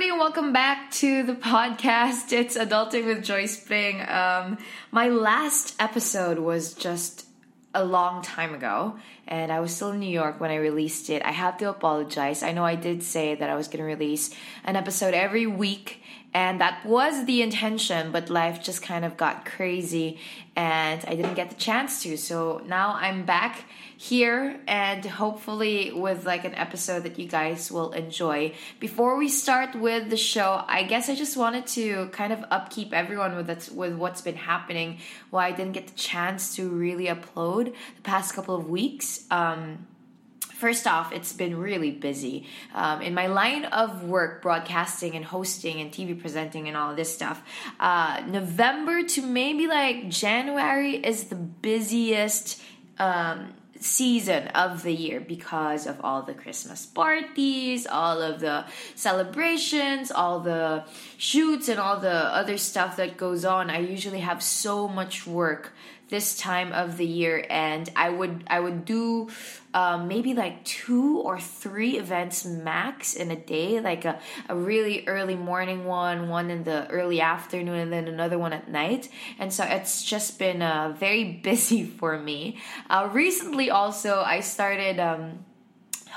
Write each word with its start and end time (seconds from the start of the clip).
everybody, 0.00 0.18
welcome 0.18 0.50
back 0.50 0.90
to 0.90 1.22
the 1.24 1.34
podcast. 1.34 2.32
It's 2.32 2.56
Adulting 2.56 3.04
with 3.04 3.22
Joyce 3.22 3.62
Pring. 3.62 4.00
Um, 4.08 4.56
my 4.90 5.10
last 5.10 5.74
episode 5.78 6.38
was 6.38 6.72
just 6.72 7.26
a 7.74 7.84
long 7.84 8.22
time 8.22 8.54
ago, 8.54 8.96
and 9.28 9.52
I 9.52 9.60
was 9.60 9.76
still 9.76 9.90
in 9.90 10.00
New 10.00 10.08
York 10.08 10.40
when 10.40 10.50
I 10.50 10.56
released 10.56 11.10
it. 11.10 11.22
I 11.22 11.32
have 11.32 11.58
to 11.58 11.68
apologize. 11.68 12.42
I 12.42 12.52
know 12.52 12.64
I 12.64 12.76
did 12.76 13.02
say 13.02 13.34
that 13.34 13.50
I 13.50 13.56
was 13.56 13.68
going 13.68 13.80
to 13.80 13.84
release 13.84 14.34
an 14.64 14.74
episode 14.74 15.12
every 15.12 15.46
week, 15.46 16.02
and 16.32 16.60
that 16.60 16.84
was 16.86 17.24
the 17.26 17.42
intention, 17.42 18.12
but 18.12 18.30
life 18.30 18.62
just 18.62 18.82
kind 18.82 19.04
of 19.04 19.16
got 19.16 19.44
crazy, 19.44 20.18
and 20.54 21.04
I 21.06 21.14
didn't 21.16 21.34
get 21.34 21.50
the 21.50 21.56
chance 21.56 22.02
to. 22.04 22.16
So 22.16 22.62
now 22.66 22.94
I'm 22.94 23.24
back 23.24 23.64
here 23.96 24.58
and 24.66 25.04
hopefully 25.04 25.92
with 25.92 26.24
like 26.24 26.46
an 26.46 26.54
episode 26.54 27.02
that 27.02 27.18
you 27.18 27.28
guys 27.28 27.70
will 27.70 27.92
enjoy. 27.92 28.54
Before 28.78 29.16
we 29.16 29.28
start 29.28 29.74
with 29.74 30.08
the 30.08 30.16
show, 30.16 30.64
I 30.66 30.84
guess 30.84 31.10
I 31.10 31.14
just 31.14 31.36
wanted 31.36 31.66
to 31.68 32.08
kind 32.12 32.32
of 32.32 32.42
upkeep 32.50 32.94
everyone 32.94 33.36
with 33.36 33.70
with 33.72 33.94
what's 33.94 34.22
been 34.22 34.36
happening. 34.36 35.00
Why 35.28 35.48
I 35.48 35.52
didn't 35.52 35.72
get 35.72 35.88
the 35.88 35.94
chance 35.94 36.56
to 36.56 36.68
really 36.70 37.06
upload 37.06 37.74
the 37.96 38.02
past 38.02 38.32
couple 38.34 38.54
of 38.54 38.70
weeks. 38.70 39.26
Um, 39.30 39.86
First 40.60 40.86
off, 40.86 41.10
it's 41.10 41.32
been 41.32 41.56
really 41.56 41.90
busy. 41.90 42.46
Um, 42.74 43.00
in 43.00 43.14
my 43.14 43.28
line 43.28 43.64
of 43.64 44.04
work, 44.04 44.42
broadcasting 44.42 45.14
and 45.14 45.24
hosting 45.24 45.80
and 45.80 45.90
TV 45.90 46.20
presenting 46.20 46.68
and 46.68 46.76
all 46.76 46.94
this 46.94 47.10
stuff, 47.14 47.42
uh, 47.80 48.22
November 48.28 49.02
to 49.02 49.22
maybe 49.22 49.66
like 49.66 50.10
January 50.10 50.96
is 50.96 51.24
the 51.24 51.34
busiest 51.34 52.60
um, 52.98 53.54
season 53.78 54.48
of 54.48 54.82
the 54.82 54.92
year 54.92 55.18
because 55.18 55.86
of 55.86 55.98
all 56.04 56.20
the 56.24 56.34
Christmas 56.34 56.84
parties, 56.84 57.86
all 57.86 58.20
of 58.20 58.40
the 58.40 58.66
celebrations, 58.94 60.10
all 60.10 60.40
the 60.40 60.84
shoots, 61.16 61.70
and 61.70 61.80
all 61.80 61.98
the 61.98 62.10
other 62.10 62.58
stuff 62.58 62.96
that 62.96 63.16
goes 63.16 63.46
on. 63.46 63.70
I 63.70 63.78
usually 63.78 64.20
have 64.20 64.42
so 64.42 64.86
much 64.86 65.26
work 65.26 65.72
this 66.10 66.36
time 66.36 66.72
of 66.72 66.96
the 66.96 67.06
year 67.06 67.44
and 67.48 67.90
i 67.96 68.10
would 68.10 68.44
i 68.48 68.60
would 68.60 68.84
do 68.84 69.28
um, 69.72 70.08
maybe 70.08 70.34
like 70.34 70.64
two 70.64 71.20
or 71.20 71.38
three 71.38 71.96
events 71.96 72.44
max 72.44 73.14
in 73.14 73.30
a 73.30 73.36
day 73.36 73.80
like 73.80 74.04
a, 74.04 74.18
a 74.48 74.56
really 74.56 75.06
early 75.06 75.36
morning 75.36 75.84
one 75.84 76.28
one 76.28 76.50
in 76.50 76.64
the 76.64 76.88
early 76.88 77.20
afternoon 77.20 77.76
and 77.76 77.92
then 77.92 78.08
another 78.08 78.38
one 78.38 78.52
at 78.52 78.68
night. 78.68 79.08
And 79.38 79.52
so 79.52 79.64
it's 79.64 80.02
just 80.02 80.38
been 80.38 80.62
uh, 80.62 80.94
very 80.98 81.24
busy 81.42 81.84
for 81.84 82.18
me. 82.18 82.58
Uh, 82.88 83.08
recently 83.12 83.70
also 83.70 84.20
i 84.20 84.40
started 84.40 84.98
um, 84.98 85.44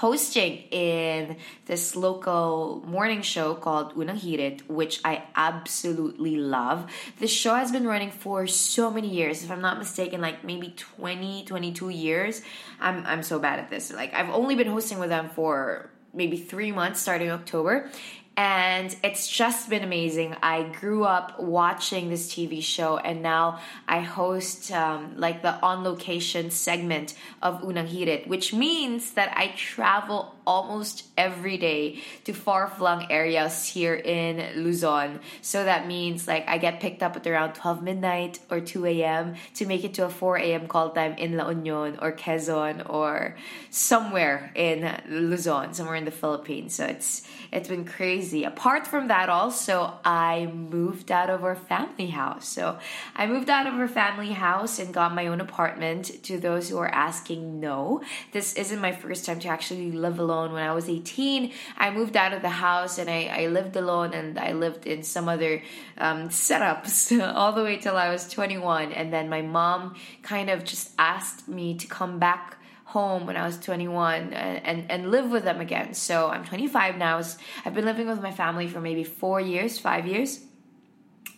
hosting 0.03 0.57
in 0.69 1.37
this 1.65 1.95
local 1.95 2.83
morning 2.85 3.21
show 3.21 3.55
called 3.55 3.95
Unang 3.95 4.19
Hirit, 4.19 4.59
which 4.67 4.99
I 5.05 5.23
absolutely 5.33 6.35
love. 6.35 6.91
This 7.19 7.31
show 7.31 7.55
has 7.55 7.71
been 7.71 7.87
running 7.87 8.11
for 8.11 8.45
so 8.45 8.91
many 8.91 9.07
years. 9.07 9.45
If 9.45 9.49
I'm 9.49 9.61
not 9.61 9.77
mistaken, 9.77 10.19
like 10.19 10.43
maybe 10.43 10.73
20, 10.75 11.45
22 11.45 11.87
years. 11.87 12.41
I'm, 12.81 13.05
I'm 13.05 13.23
so 13.23 13.39
bad 13.39 13.59
at 13.59 13.69
this. 13.69 13.93
Like, 13.93 14.13
I've 14.13 14.29
only 14.29 14.55
been 14.55 14.67
hosting 14.67 14.99
with 14.99 15.07
them 15.07 15.29
for 15.29 15.89
maybe 16.13 16.35
three 16.35 16.73
months 16.73 16.99
starting 16.99 17.31
October 17.31 17.89
and 18.35 18.95
it's 19.03 19.27
just 19.27 19.69
been 19.69 19.83
amazing. 19.83 20.35
I 20.41 20.63
grew 20.63 21.03
up 21.03 21.39
watching 21.39 22.09
this 22.09 22.33
TV 22.33 22.63
show, 22.63 22.97
and 22.97 23.21
now 23.21 23.59
I 23.87 23.99
host 23.99 24.71
um, 24.71 25.13
like 25.17 25.43
the 25.43 25.61
on 25.61 25.83
location 25.83 26.49
segment 26.49 27.13
of 27.41 27.61
Unang 27.61 27.87
Hirit, 27.87 28.27
which 28.27 28.53
means 28.53 29.11
that 29.11 29.31
I 29.37 29.53
travel 29.55 30.35
almost 30.45 31.05
every 31.17 31.57
day 31.57 32.01
to 32.25 32.33
far 32.33 32.67
flung 32.67 33.11
areas 33.11 33.67
here 33.67 33.95
in 33.95 34.63
Luzon. 34.63 35.19
So 35.41 35.63
that 35.63 35.87
means 35.87 36.27
like 36.27 36.47
I 36.47 36.57
get 36.57 36.79
picked 36.79 37.03
up 37.03 37.15
at 37.15 37.27
around 37.27 37.53
12 37.53 37.83
midnight 37.83 38.39
or 38.49 38.59
2 38.59 38.85
a.m. 38.85 39.35
to 39.55 39.65
make 39.65 39.83
it 39.83 39.93
to 39.95 40.05
a 40.05 40.09
4 40.09 40.37
a.m. 40.37 40.67
call 40.67 40.89
time 40.91 41.13
in 41.13 41.37
La 41.37 41.49
Union 41.49 41.97
or 42.01 42.11
Quezon 42.11 42.89
or 42.89 43.35
somewhere 43.69 44.51
in 44.55 45.01
Luzon, 45.09 45.73
somewhere 45.73 45.95
in 45.95 46.05
the 46.05 46.11
Philippines. 46.11 46.75
So 46.75 46.85
it's 46.85 47.27
it's 47.51 47.69
been 47.69 47.85
crazy. 47.85 48.43
Apart 48.43 48.87
from 48.87 49.09
that, 49.09 49.29
also, 49.29 49.93
I 50.03 50.47
moved 50.47 51.11
out 51.11 51.29
of 51.29 51.43
our 51.43 51.55
family 51.55 52.07
house. 52.07 52.47
So 52.47 52.79
I 53.15 53.27
moved 53.27 53.49
out 53.49 53.67
of 53.67 53.75
our 53.75 53.87
family 53.87 54.31
house 54.31 54.79
and 54.79 54.91
got 54.93 55.13
my 55.13 55.27
own 55.27 55.39
apartment. 55.39 56.23
To 56.23 56.39
those 56.39 56.69
who 56.69 56.77
are 56.79 56.89
asking, 56.89 57.59
no, 57.59 58.01
this 58.31 58.55
isn't 58.55 58.81
my 58.81 58.91
first 58.91 59.25
time 59.25 59.39
to 59.41 59.49
actually 59.49 59.91
live 59.91 60.19
alone. 60.19 60.32
When 60.41 60.63
I 60.63 60.73
was 60.73 60.89
18, 60.89 61.51
I 61.77 61.91
moved 61.91 62.17
out 62.17 62.33
of 62.33 62.41
the 62.41 62.49
house 62.49 62.97
and 62.97 63.09
I, 63.09 63.25
I 63.25 63.47
lived 63.47 63.75
alone 63.75 64.13
and 64.13 64.39
I 64.39 64.53
lived 64.53 64.85
in 64.85 65.03
some 65.03 65.29
other 65.29 65.61
um, 65.97 66.29
setups 66.29 66.95
all 67.35 67.53
the 67.53 67.63
way 67.63 67.77
till 67.77 67.97
I 67.97 68.09
was 68.09 68.27
21. 68.29 68.91
And 68.91 69.13
then 69.13 69.29
my 69.29 69.41
mom 69.41 69.95
kind 70.21 70.49
of 70.49 70.63
just 70.63 70.91
asked 70.97 71.47
me 71.47 71.75
to 71.77 71.87
come 71.87 72.19
back 72.19 72.57
home 72.85 73.25
when 73.25 73.37
I 73.37 73.45
was 73.45 73.59
21 73.59 74.33
and, 74.33 74.65
and, 74.65 74.91
and 74.91 75.11
live 75.11 75.31
with 75.31 75.43
them 75.43 75.61
again. 75.61 75.93
So 75.93 76.29
I'm 76.29 76.45
25 76.45 76.97
now. 76.97 77.21
I've 77.65 77.73
been 77.73 77.85
living 77.85 78.07
with 78.07 78.21
my 78.21 78.31
family 78.31 78.67
for 78.67 78.79
maybe 78.79 79.03
four 79.03 79.39
years, 79.39 79.79
five 79.79 80.07
years 80.07 80.41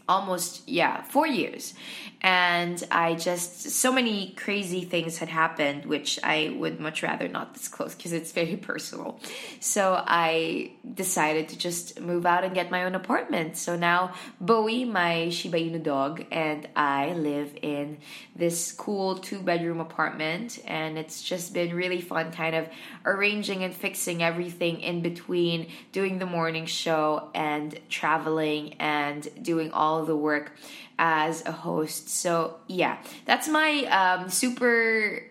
almost 0.07 0.61
yeah 0.67 1.01
four 1.01 1.25
years 1.25 1.73
and 2.21 2.83
i 2.91 3.13
just 3.15 3.69
so 3.69 3.91
many 3.91 4.31
crazy 4.31 4.83
things 4.83 5.17
had 5.17 5.29
happened 5.29 5.85
which 5.85 6.19
i 6.23 6.55
would 6.57 6.79
much 6.79 7.03
rather 7.03 7.27
not 7.27 7.53
disclose 7.53 7.95
because 7.95 8.13
it's 8.13 8.31
very 8.31 8.55
personal. 8.69 9.19
So 9.59 10.03
i 10.05 10.71
decided 10.93 11.49
to 11.49 11.57
just 11.57 11.99
move 11.99 12.25
out 12.25 12.43
and 12.43 12.53
get 12.53 12.71
my 12.71 12.85
own 12.85 12.95
apartment. 12.95 13.57
So 13.57 13.75
now 13.75 14.13
bowie 14.39 14.85
my 14.85 15.29
shiba 15.29 15.57
inu 15.57 15.81
dog 15.81 16.25
and 16.31 16.67
i 16.75 17.13
live 17.13 17.57
in 17.61 17.97
this 18.35 18.71
cool 18.71 19.17
two 19.17 19.39
bedroom 19.39 19.79
apartment. 19.79 20.59
And 20.65 20.97
it's 20.97 21.21
just 21.21 21.53
been 21.53 21.73
really 21.73 22.01
fun 22.01 22.31
kind 22.31 22.55
of 22.55 22.67
arranging 23.05 23.63
and 23.63 23.73
fixing 23.73 24.21
everything 24.23 24.81
in 24.81 25.01
between 25.01 25.67
doing 25.91 26.19
the 26.19 26.25
morning 26.25 26.65
show 26.65 27.29
and 27.33 27.77
traveling 27.89 28.75
and 28.79 29.27
doing 29.41 29.71
all 29.71 30.05
the 30.05 30.15
work 30.15 30.51
as 30.97 31.45
a 31.45 31.51
host. 31.51 32.09
So 32.09 32.57
yeah, 32.67 32.97
that's 33.25 33.47
my 33.47 33.85
um, 33.85 34.29
super. 34.29 35.23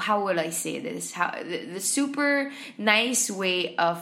How 0.00 0.24
would 0.24 0.36
I 0.36 0.50
say 0.50 0.78
this? 0.80 1.12
How 1.12 1.42
the, 1.42 1.64
the 1.64 1.80
super 1.80 2.52
nice 2.76 3.30
way 3.30 3.74
of 3.76 3.98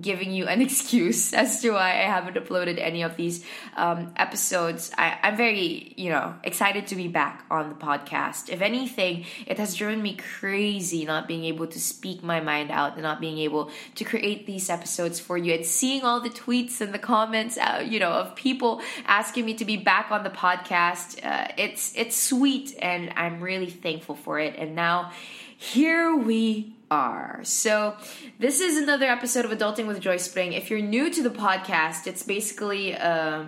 giving 0.00 0.32
you 0.32 0.46
an 0.46 0.60
excuse 0.66 1.32
as 1.32 1.60
to 1.62 1.70
why 1.72 1.90
I 1.90 2.06
haven't 2.06 2.34
uploaded 2.34 2.78
any 2.78 3.02
of 3.02 3.16
these 3.16 3.44
um, 3.76 4.12
episodes. 4.16 4.92
I, 4.96 5.18
am 5.22 5.36
very, 5.36 5.94
you 5.96 6.10
know, 6.10 6.34
excited 6.44 6.86
to 6.88 6.96
be 6.96 7.08
back 7.08 7.44
on 7.50 7.68
the 7.68 7.74
podcast. 7.74 8.48
If 8.48 8.60
anything, 8.60 9.24
it 9.46 9.58
has 9.58 9.74
driven 9.74 10.02
me 10.02 10.16
crazy 10.16 11.04
not 11.04 11.26
being 11.26 11.44
able 11.44 11.66
to 11.66 11.80
speak 11.80 12.22
my 12.22 12.40
mind 12.40 12.70
out 12.70 12.94
and 12.94 13.02
not 13.02 13.20
being 13.20 13.38
able 13.38 13.70
to 13.96 14.04
create 14.04 14.46
these 14.46 14.70
episodes 14.70 15.18
for 15.18 15.36
you. 15.36 15.54
And 15.54 15.64
seeing 15.64 16.02
all 16.02 16.20
the 16.20 16.30
tweets 16.30 16.80
and 16.80 16.94
the 16.94 16.98
comments, 16.98 17.58
uh, 17.58 17.84
you 17.86 17.98
know, 17.98 18.10
of 18.10 18.36
people 18.36 18.80
asking 19.06 19.44
me 19.44 19.54
to 19.54 19.64
be 19.64 19.76
back 19.76 20.10
on 20.10 20.24
the 20.24 20.30
podcast, 20.30 21.24
uh, 21.24 21.48
it's 21.56 21.92
it's 21.96 22.16
sweet, 22.16 22.74
and 22.80 23.12
I'm 23.16 23.40
really 23.40 23.70
thankful 23.70 24.14
for 24.14 24.38
it. 24.38 24.56
And 24.56 24.74
now, 24.74 25.12
here 25.56 26.14
we 26.14 26.74
are. 26.90 27.40
So, 27.44 27.96
this 28.38 28.60
is 28.60 28.76
another 28.76 29.06
episode 29.06 29.44
of 29.44 29.50
Adulting 29.50 29.86
with 29.86 30.00
Joyce 30.00 30.28
Pring. 30.28 30.52
If 30.52 30.70
you're 30.70 30.80
new 30.80 31.10
to 31.10 31.22
the 31.22 31.30
podcast, 31.30 32.06
it's 32.06 32.22
basically. 32.22 32.96
Uh, 32.96 33.44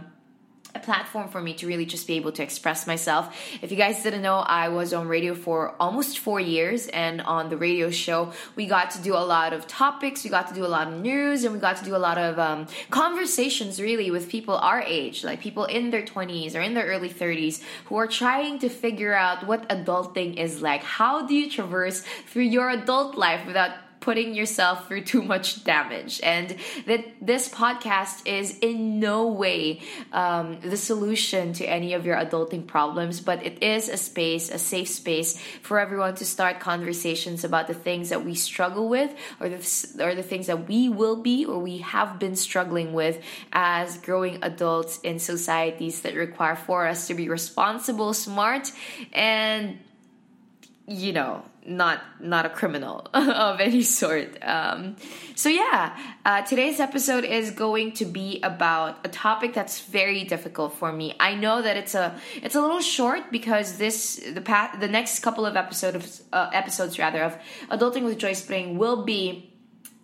a 0.75 0.81
platform 0.81 1.29
for 1.29 1.41
me 1.41 1.53
to 1.55 1.67
really 1.67 1.85
just 1.85 2.07
be 2.07 2.15
able 2.15 2.33
to 2.33 2.43
express 2.43 2.87
myself. 2.87 3.37
If 3.61 3.71
you 3.71 3.77
guys 3.77 4.03
didn't 4.03 4.23
know, 4.23 4.37
I 4.37 4.69
was 4.69 4.95
on 4.95 5.07
radio 5.07 5.35
for 5.35 5.75
almost 5.79 6.19
four 6.19 6.41
years, 6.41 6.89
and 6.89 7.21
on 7.21 7.51
the 7.51 7.57
radio 7.57 7.91
show, 7.91 8.33
we 8.57 8.67
got 8.67 8.91
to 8.93 9.03
do 9.03 9.15
a 9.15 9.25
lot 9.25 9.53
of 9.53 9.67
topics, 9.67 10.25
we 10.25 10.31
got 10.31 10.49
to 10.49 10.55
do 10.55 10.65
a 10.65 10.73
lot 10.77 10.89
of 10.89 10.95
news, 11.01 11.45
and 11.45 11.53
we 11.53 11.61
got 11.61 11.77
to 11.77 11.85
do 11.85 11.95
a 11.95 11.99
lot 11.99 12.17
of 12.17 12.39
um, 12.39 12.67
conversations 12.91 13.81
really 13.81 14.11
with 14.11 14.29
people 14.31 14.57
our 14.57 14.81
age, 14.81 15.25
like 15.25 15.41
people 15.41 15.65
in 15.65 15.91
their 15.91 16.03
20s 16.03 16.55
or 16.55 16.61
in 16.61 16.75
their 16.75 16.87
early 16.87 17.11
30s 17.11 17.63
who 17.87 17.97
are 17.97 18.07
trying 18.07 18.59
to 18.59 18.69
figure 18.69 19.15
out 19.15 19.47
what 19.47 19.69
adulting 19.69 20.37
is 20.37 20.63
like. 20.63 20.83
How 20.83 21.27
do 21.27 21.35
you 21.35 21.51
traverse 21.51 22.03
through 22.27 22.45
your 22.45 22.71
adult 22.71 23.17
life 23.17 23.47
without 23.47 23.73
putting 24.03 24.35
yourself 24.35 24.89
through 24.89 25.01
too 25.01 25.23
much 25.23 25.65
damage. 25.65 26.21
And 26.23 26.57
that 26.87 27.07
this 27.23 27.49
podcast 27.49 28.27
is 28.27 28.59
in 28.59 29.01
no 29.01 29.29
way 29.29 29.81
um, 30.13 30.59
the 30.61 30.77
solution 30.77 31.53
to 31.55 31.65
any 31.65 31.95
of 31.95 32.05
your 32.05 32.17
adulting 32.17 32.67
problems, 32.67 33.21
but 33.21 33.47
it 33.47 33.63
is 33.63 33.89
a 33.89 33.97
space, 33.97 34.51
a 34.51 34.59
safe 34.59 34.89
space 34.89 35.41
for 35.63 35.79
everyone 35.79 36.17
to 36.17 36.27
start 36.27 36.61
conversations 36.61 37.45
about 37.45 37.69
the 37.69 37.75
things 37.75 38.11
that 38.11 38.25
we 38.25 38.35
struggle 38.35 38.89
with 38.89 39.15
or 39.41 39.49
the, 39.49 40.05
or 40.05 40.15
the 40.15 40.23
things 40.23 40.49
that 40.49 40.69
we 40.69 40.89
will 40.89 41.17
be 41.17 41.47
or 41.47 41.59
we 41.61 41.79
have 41.79 42.19
been 42.19 42.35
struggling 42.35 42.93
with 42.93 43.23
as 43.53 43.97
growing 43.99 44.39
adults 44.43 44.99
in 45.01 45.21
societies 45.21 46.03
that 46.03 46.15
require 46.15 46.57
for 46.57 46.87
us 46.87 47.07
to 47.07 47.15
be 47.15 47.29
responsible, 47.29 48.13
smart, 48.13 48.73
and 49.13 49.79
you 50.89 51.13
know 51.13 51.45
not 51.67 52.01
not 52.21 52.47
a 52.47 52.51
criminal 52.51 53.09
of 53.15 53.61
any 53.61 53.83
sort. 53.83 54.37
Um, 54.43 54.97
so 55.35 55.49
yeah, 55.49 55.97
uh, 56.25 56.43
today's 56.43 56.81
episode 56.81 57.25
is 57.25 57.51
going 57.51 57.93
to 57.93 58.05
be 58.05 58.41
about 58.43 58.99
a 59.05 59.09
topic 59.09 59.55
that's 59.55 59.81
very 59.81 60.25
difficult 60.25 60.75
for 60.75 60.93
me. 60.93 61.15
I 61.21 61.35
know 61.35 61.63
that 61.63 61.77
it's 61.77 61.95
a 61.95 62.19
it's 62.43 62.55
a 62.55 62.61
little 62.61 62.81
short 62.81 63.31
because 63.31 63.79
this 63.79 64.21
the 64.33 64.41
past 64.41 64.81
the 64.81 64.89
next 64.89 65.21
couple 65.21 65.47
of 65.47 65.57
episodes 65.57 66.23
uh, 66.33 66.51
episodes 66.53 66.99
rather 66.99 67.23
of 67.23 67.37
adulting 67.71 68.05
with 68.05 68.19
Joyce 68.19 68.45
Pring 68.45 68.79
will 68.79 69.05
be 69.05 69.52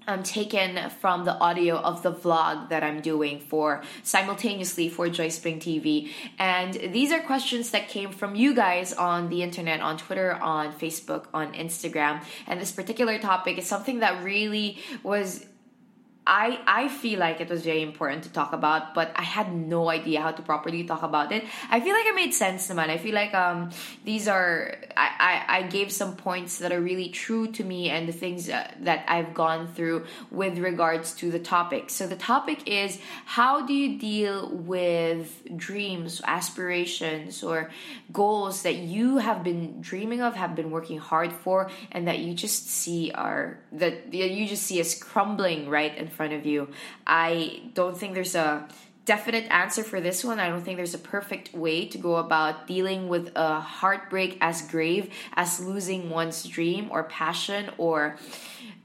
um, 0.09 0.23
taken 0.23 0.91
from 0.91 1.25
the 1.25 1.39
audio 1.39 1.77
of 1.77 2.03
the 2.03 2.13
vlog 2.13 2.71
that 2.71 2.83
I'm 2.83 3.01
doing 3.01 3.39
for 3.39 3.83
simultaneously 4.03 4.89
for 4.89 5.09
Joyce 5.09 5.39
Pring 5.39 5.61
TV. 5.61 6.11
And 6.39 6.75
these 6.75 7.13
are 7.13 7.21
questions 7.21 7.71
that 7.71 7.89
came 7.89 8.11
from 8.11 8.35
you 8.35 8.55
guys 8.55 8.93
on 8.95 9.29
the 9.29 9.43
internet, 9.43 9.81
on 9.81 9.99
Twitter, 9.99 10.33
on 10.33 10.73
Facebook, 10.73 11.27
on 11.35 11.53
Instagram. 11.53 12.25
And 12.47 12.61
this 12.61 12.73
particular 12.73 13.19
topic 13.19 13.59
is 13.59 13.67
something 13.67 14.01
that 14.01 14.25
really 14.25 14.79
was 15.03 15.45
I 16.29 16.61
I 16.67 16.89
feel 16.89 17.19
like 17.19 17.41
it 17.41 17.49
was 17.49 17.63
very 17.65 17.83
important 17.83 18.25
to 18.25 18.31
talk 18.31 18.53
about, 18.53 18.95
but 18.95 19.11
I 19.17 19.23
had 19.23 19.55
no 19.55 19.89
idea 19.89 20.21
how 20.21 20.33
to 20.33 20.43
properly 20.43 20.85
talk 20.85 21.03
about 21.03 21.33
it. 21.33 21.45
I 21.71 21.81
feel 21.81 21.95
like 21.95 22.05
it 22.05 22.15
made 22.15 22.35
sense, 22.35 22.69
man. 22.69 22.91
I 22.91 22.99
feel 22.99 23.15
like 23.15 23.33
um 23.35 23.71
these 24.05 24.29
are 24.29 24.77
I, 24.97 25.09
I, 25.19 25.59
I 25.59 25.63
gave 25.63 25.91
some 25.91 26.17
points 26.17 26.59
that 26.59 26.71
are 26.71 26.81
really 26.81 27.09
true 27.09 27.47
to 27.53 27.65
me 27.65 27.89
and 27.89 28.07
the 28.07 28.13
things 28.13 28.51
uh, 28.51 28.71
that 28.81 29.07
I've 29.09 29.33
gone 29.33 29.69
through 29.69 30.05
with 30.31 30.59
regards 30.59 31.15
to 31.15 31.31
the 31.31 31.39
topic. 31.39 31.89
So 31.89 32.07
the 32.07 32.17
topic 32.17 32.69
is 32.69 32.99
how 33.25 33.65
do 33.65 33.73
you 33.73 33.99
deal 33.99 34.51
with 34.51 35.57
dreams, 35.57 36.21
aspirations, 36.25 37.43
or 37.43 37.71
goals 38.13 38.63
that 38.65 38.77
you 38.77 39.17
have 39.17 39.43
been 39.43 39.81
dreaming 39.81 40.21
of, 40.21 40.35
have 40.35 40.55
been 40.55 40.71
working 40.71 40.99
hard 40.99 41.33
for, 41.33 41.71
and 41.91 42.07
that 42.07 42.19
you 42.19 42.35
just 42.35 42.69
see 42.69 43.13
are 43.15 43.59
that 43.73 44.13
you 44.13 44.47
just 44.47 44.65
see 44.65 44.79
as 44.79 44.95
crumbling 44.95 45.71
right 45.71 45.97
in 45.97 46.09
front 46.19 46.33
of 46.33 46.45
you. 46.45 46.69
I 47.07 47.63
don't 47.75 47.97
think 47.97 48.15
there's 48.15 48.35
a 48.35 48.69
definite 49.05 49.47
answer 49.51 49.83
for 49.83 50.01
this 50.03 50.23
one. 50.23 50.39
I 50.39 50.51
don't 50.51 50.63
think 50.63 50.77
there's 50.77 50.99
a 51.03 51.05
perfect 51.17 51.55
way 51.55 51.87
to 51.93 51.97
go 51.97 52.17
about 52.17 52.67
dealing 52.67 53.09
with 53.09 53.33
a 53.35 53.59
heartbreak 53.59 54.37
as 54.43 54.61
grave 54.63 55.05
as 55.35 55.61
losing 55.61 56.11
one's 56.11 56.45
dream 56.45 56.89
or 56.91 57.05
passion 57.05 57.71
or 57.79 58.19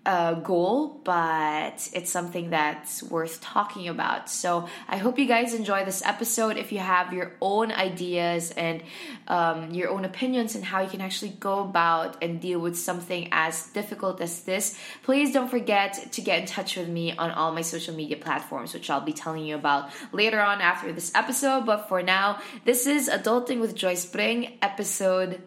a 0.05 0.35
goal, 0.44 1.00
but 1.05 1.89
it's 1.94 2.11
something 2.11 2.50
that's 2.50 3.01
worth 3.01 3.39
talking 3.39 3.88
about. 3.88 4.29
So 4.29 4.67
I 4.88 4.97
hope 4.97 5.17
you 5.17 5.25
guys 5.25 5.53
enjoy 5.53 5.85
this 5.85 6.03
episode. 6.03 6.57
If 6.57 6.73
you 6.73 6.79
have 6.79 7.13
your 7.13 7.31
own 7.39 7.71
ideas 7.71 8.51
and 8.51 8.83
um, 9.29 9.71
your 9.71 9.89
own 9.89 10.03
opinions 10.03 10.55
and 10.55 10.63
how 10.65 10.81
you 10.81 10.89
can 10.89 11.00
actually 11.00 11.31
go 11.31 11.61
about 11.61 12.21
and 12.21 12.41
deal 12.41 12.59
with 12.59 12.77
something 12.77 13.29
as 13.31 13.67
difficult 13.67 14.19
as 14.19 14.41
this, 14.41 14.77
please 15.03 15.31
don't 15.31 15.50
forget 15.50 16.11
to 16.11 16.21
get 16.21 16.39
in 16.39 16.45
touch 16.47 16.75
with 16.75 16.89
me 16.89 17.15
on 17.15 17.31
all 17.31 17.53
my 17.53 17.61
social 17.61 17.95
media 17.95 18.17
platforms, 18.17 18.73
which 18.73 18.89
I'll 18.89 19.01
be 19.01 19.13
telling 19.13 19.45
you 19.45 19.55
about 19.55 19.89
later 20.11 20.41
on 20.41 20.59
after 20.59 20.91
this 20.91 21.15
episode. 21.15 21.65
But 21.65 21.88
for 21.88 22.03
now, 22.03 22.41
this 22.65 22.88
is 22.88 23.07
Adulting 23.07 23.61
with 23.61 23.73
Joyce 23.73 24.05
Pring, 24.05 24.57
episode 24.61 25.41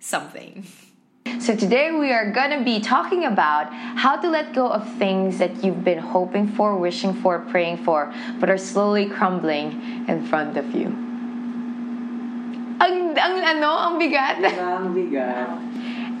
something. 0.00 0.66
So, 1.42 1.56
today 1.56 1.90
we 1.90 2.12
are 2.12 2.30
gonna 2.30 2.62
be 2.62 2.78
talking 2.78 3.24
about 3.24 3.66
how 3.72 4.14
to 4.14 4.30
let 4.30 4.54
go 4.54 4.68
of 4.68 4.86
things 4.94 5.38
that 5.38 5.64
you've 5.64 5.82
been 5.82 5.98
hoping 5.98 6.46
for, 6.46 6.76
wishing 6.76 7.14
for, 7.14 7.40
praying 7.40 7.78
for, 7.78 8.14
but 8.38 8.48
are 8.48 8.58
slowly 8.58 9.06
crumbling 9.10 10.06
in 10.06 10.24
front 10.26 10.56
of 10.56 10.70
you. 10.70 10.86
Ang, 12.78 13.18
ang 13.18 13.36
ano, 13.42 13.70
ang 13.74 13.94
bigat. 13.98 14.38
Ang 14.38 14.94
bigat. 14.94 15.71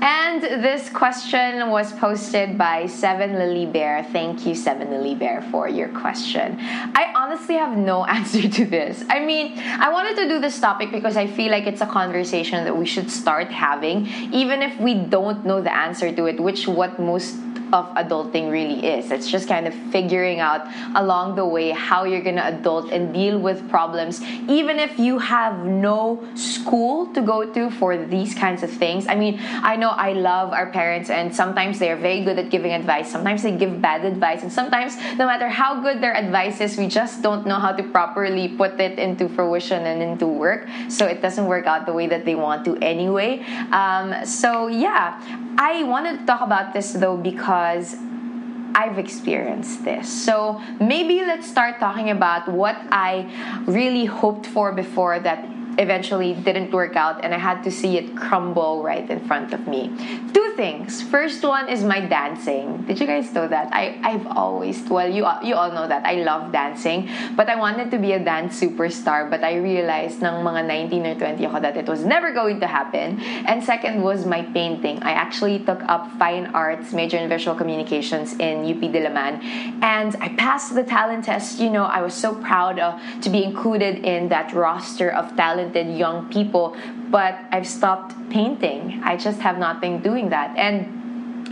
And 0.02 0.42
this 0.42 0.88
question 0.88 1.70
was 1.70 1.92
posted 1.92 2.58
by 2.58 2.86
Seven 2.86 3.34
Lily 3.38 3.66
Bear. 3.66 4.02
Thank 4.02 4.44
you, 4.44 4.52
Seven 4.56 4.90
Lily 4.90 5.14
Bear, 5.14 5.42
for 5.52 5.68
your 5.68 5.90
question. 5.90 6.56
I 6.60 7.12
honestly 7.14 7.54
have 7.54 7.76
no 7.76 8.04
answer 8.18 8.48
to 8.48 8.64
this. 8.64 9.04
I 9.08 9.24
mean, 9.24 9.56
I 9.60 9.92
wanted 9.92 10.16
to 10.16 10.28
do 10.28 10.40
this 10.40 10.58
topic 10.58 10.90
because 10.90 11.16
I 11.16 11.28
feel 11.28 11.52
like 11.52 11.68
it's 11.68 11.82
a 11.82 11.86
conversation 11.86 12.64
that 12.64 12.76
we 12.76 12.84
should 12.84 13.12
start 13.12 13.52
having, 13.52 14.08
even 14.32 14.60
if 14.60 14.76
we 14.80 14.94
don't 14.94 15.46
know 15.46 15.62
the 15.62 15.72
answer 15.72 16.12
to 16.12 16.26
it, 16.26 16.40
which 16.40 16.66
what 16.66 16.98
most 16.98 17.36
of 17.72 17.86
adulting 17.96 18.50
really 18.50 18.84
is. 18.84 19.10
It's 19.10 19.30
just 19.30 19.48
kind 19.48 19.66
of 19.66 19.74
figuring 19.90 20.40
out 20.40 20.68
along 20.94 21.36
the 21.36 21.44
way 21.44 21.70
how 21.70 22.04
you're 22.04 22.22
gonna 22.22 22.44
adult 22.44 22.92
and 22.92 23.12
deal 23.12 23.38
with 23.38 23.68
problems, 23.70 24.22
even 24.48 24.78
if 24.78 24.98
you 24.98 25.18
have 25.18 25.64
no 25.64 26.22
school 26.34 27.12
to 27.14 27.22
go 27.22 27.50
to 27.52 27.70
for 27.70 27.96
these 27.96 28.34
kinds 28.34 28.62
of 28.62 28.70
things. 28.70 29.06
I 29.08 29.14
mean, 29.14 29.40
I 29.40 29.76
know 29.76 29.90
I 29.90 30.12
love 30.12 30.52
our 30.52 30.70
parents, 30.70 31.08
and 31.10 31.34
sometimes 31.34 31.78
they 31.78 31.90
are 31.90 31.96
very 31.96 32.22
good 32.22 32.38
at 32.38 32.50
giving 32.50 32.72
advice, 32.72 33.10
sometimes 33.10 33.42
they 33.42 33.56
give 33.56 33.80
bad 33.80 34.04
advice, 34.04 34.42
and 34.42 34.52
sometimes, 34.52 34.96
no 35.16 35.26
matter 35.26 35.48
how 35.48 35.80
good 35.80 36.02
their 36.02 36.14
advice 36.14 36.60
is, 36.60 36.76
we 36.76 36.86
just 36.86 37.22
don't 37.22 37.46
know 37.46 37.56
how 37.56 37.72
to 37.72 37.82
properly 37.82 38.48
put 38.48 38.78
it 38.80 38.98
into 38.98 39.28
fruition 39.28 39.86
and 39.86 40.02
into 40.02 40.26
work. 40.26 40.68
So 40.88 41.06
it 41.06 41.22
doesn't 41.22 41.46
work 41.46 41.66
out 41.66 41.86
the 41.86 41.92
way 41.92 42.06
that 42.08 42.24
they 42.24 42.34
want 42.34 42.64
to 42.66 42.76
anyway. 42.78 43.40
Um, 43.72 44.26
so, 44.26 44.66
yeah, 44.66 45.20
I 45.58 45.84
wanted 45.84 46.20
to 46.20 46.26
talk 46.26 46.40
about 46.40 46.72
this 46.72 46.92
though 46.92 47.16
because 47.16 47.61
I've 48.74 48.98
experienced 48.98 49.84
this. 49.84 50.08
So 50.24 50.60
maybe 50.80 51.20
let's 51.20 51.48
start 51.48 51.78
talking 51.78 52.10
about 52.10 52.48
what 52.48 52.76
I 52.90 53.62
really 53.66 54.06
hoped 54.06 54.46
for 54.46 54.72
before 54.72 55.20
that 55.20 55.44
eventually 55.78 56.34
didn't 56.34 56.70
work 56.72 56.96
out 56.96 57.24
and 57.24 57.34
I 57.34 57.38
had 57.38 57.62
to 57.64 57.70
see 57.70 57.96
it 57.96 58.16
crumble 58.16 58.82
right 58.82 59.08
in 59.08 59.20
front 59.26 59.52
of 59.52 59.66
me. 59.66 59.90
Two 60.32 60.52
things. 60.56 61.02
First 61.02 61.42
one 61.42 61.68
is 61.68 61.84
my 61.84 62.00
dancing. 62.00 62.82
Did 62.82 63.00
you 63.00 63.06
guys 63.06 63.32
know 63.32 63.48
that? 63.48 63.72
I, 63.72 63.98
I've 64.02 64.26
always, 64.26 64.82
well, 64.88 65.08
you, 65.08 65.26
you 65.42 65.54
all 65.54 65.72
know 65.72 65.88
that. 65.88 66.04
I 66.04 66.22
love 66.22 66.52
dancing. 66.52 67.08
But 67.36 67.48
I 67.48 67.56
wanted 67.56 67.90
to 67.90 67.98
be 67.98 68.12
a 68.12 68.22
dance 68.22 68.60
superstar. 68.60 69.30
But 69.30 69.44
I 69.44 69.56
realized 69.56 70.20
nang 70.20 70.44
mga 70.44 70.66
19 70.66 71.06
or 71.06 71.14
20 71.14 71.46
ako 71.46 71.60
that 71.60 71.76
it 71.76 71.86
was 71.86 72.04
never 72.04 72.32
going 72.32 72.60
to 72.60 72.66
happen. 72.66 73.20
And 73.46 73.62
second 73.64 74.02
was 74.02 74.26
my 74.26 74.42
painting. 74.42 75.02
I 75.02 75.12
actually 75.12 75.60
took 75.60 75.82
up 75.84 76.10
fine 76.18 76.46
arts, 76.54 76.92
major 76.92 77.16
in 77.16 77.28
visual 77.28 77.56
communications 77.56 78.34
in 78.34 78.64
UP 78.68 78.82
Diliman. 78.92 79.40
And 79.82 80.16
I 80.20 80.28
passed 80.36 80.74
the 80.74 80.84
talent 80.84 81.24
test. 81.24 81.60
You 81.60 81.70
know, 81.70 81.84
I 81.84 82.02
was 82.02 82.14
so 82.14 82.34
proud 82.34 82.78
uh, 82.78 82.98
to 83.22 83.30
be 83.30 83.44
included 83.44 84.04
in 84.04 84.28
that 84.28 84.52
roster 84.52 85.10
of 85.10 85.36
talent 85.36 85.61
talented 85.62 85.96
young 85.96 86.30
people, 86.30 86.76
but 87.10 87.38
I've 87.50 87.66
stopped 87.66 88.14
painting. 88.30 89.00
I 89.04 89.16
just 89.16 89.40
have 89.40 89.58
not 89.58 89.80
been 89.80 90.02
doing 90.02 90.30
that. 90.30 90.56
And 90.56 91.00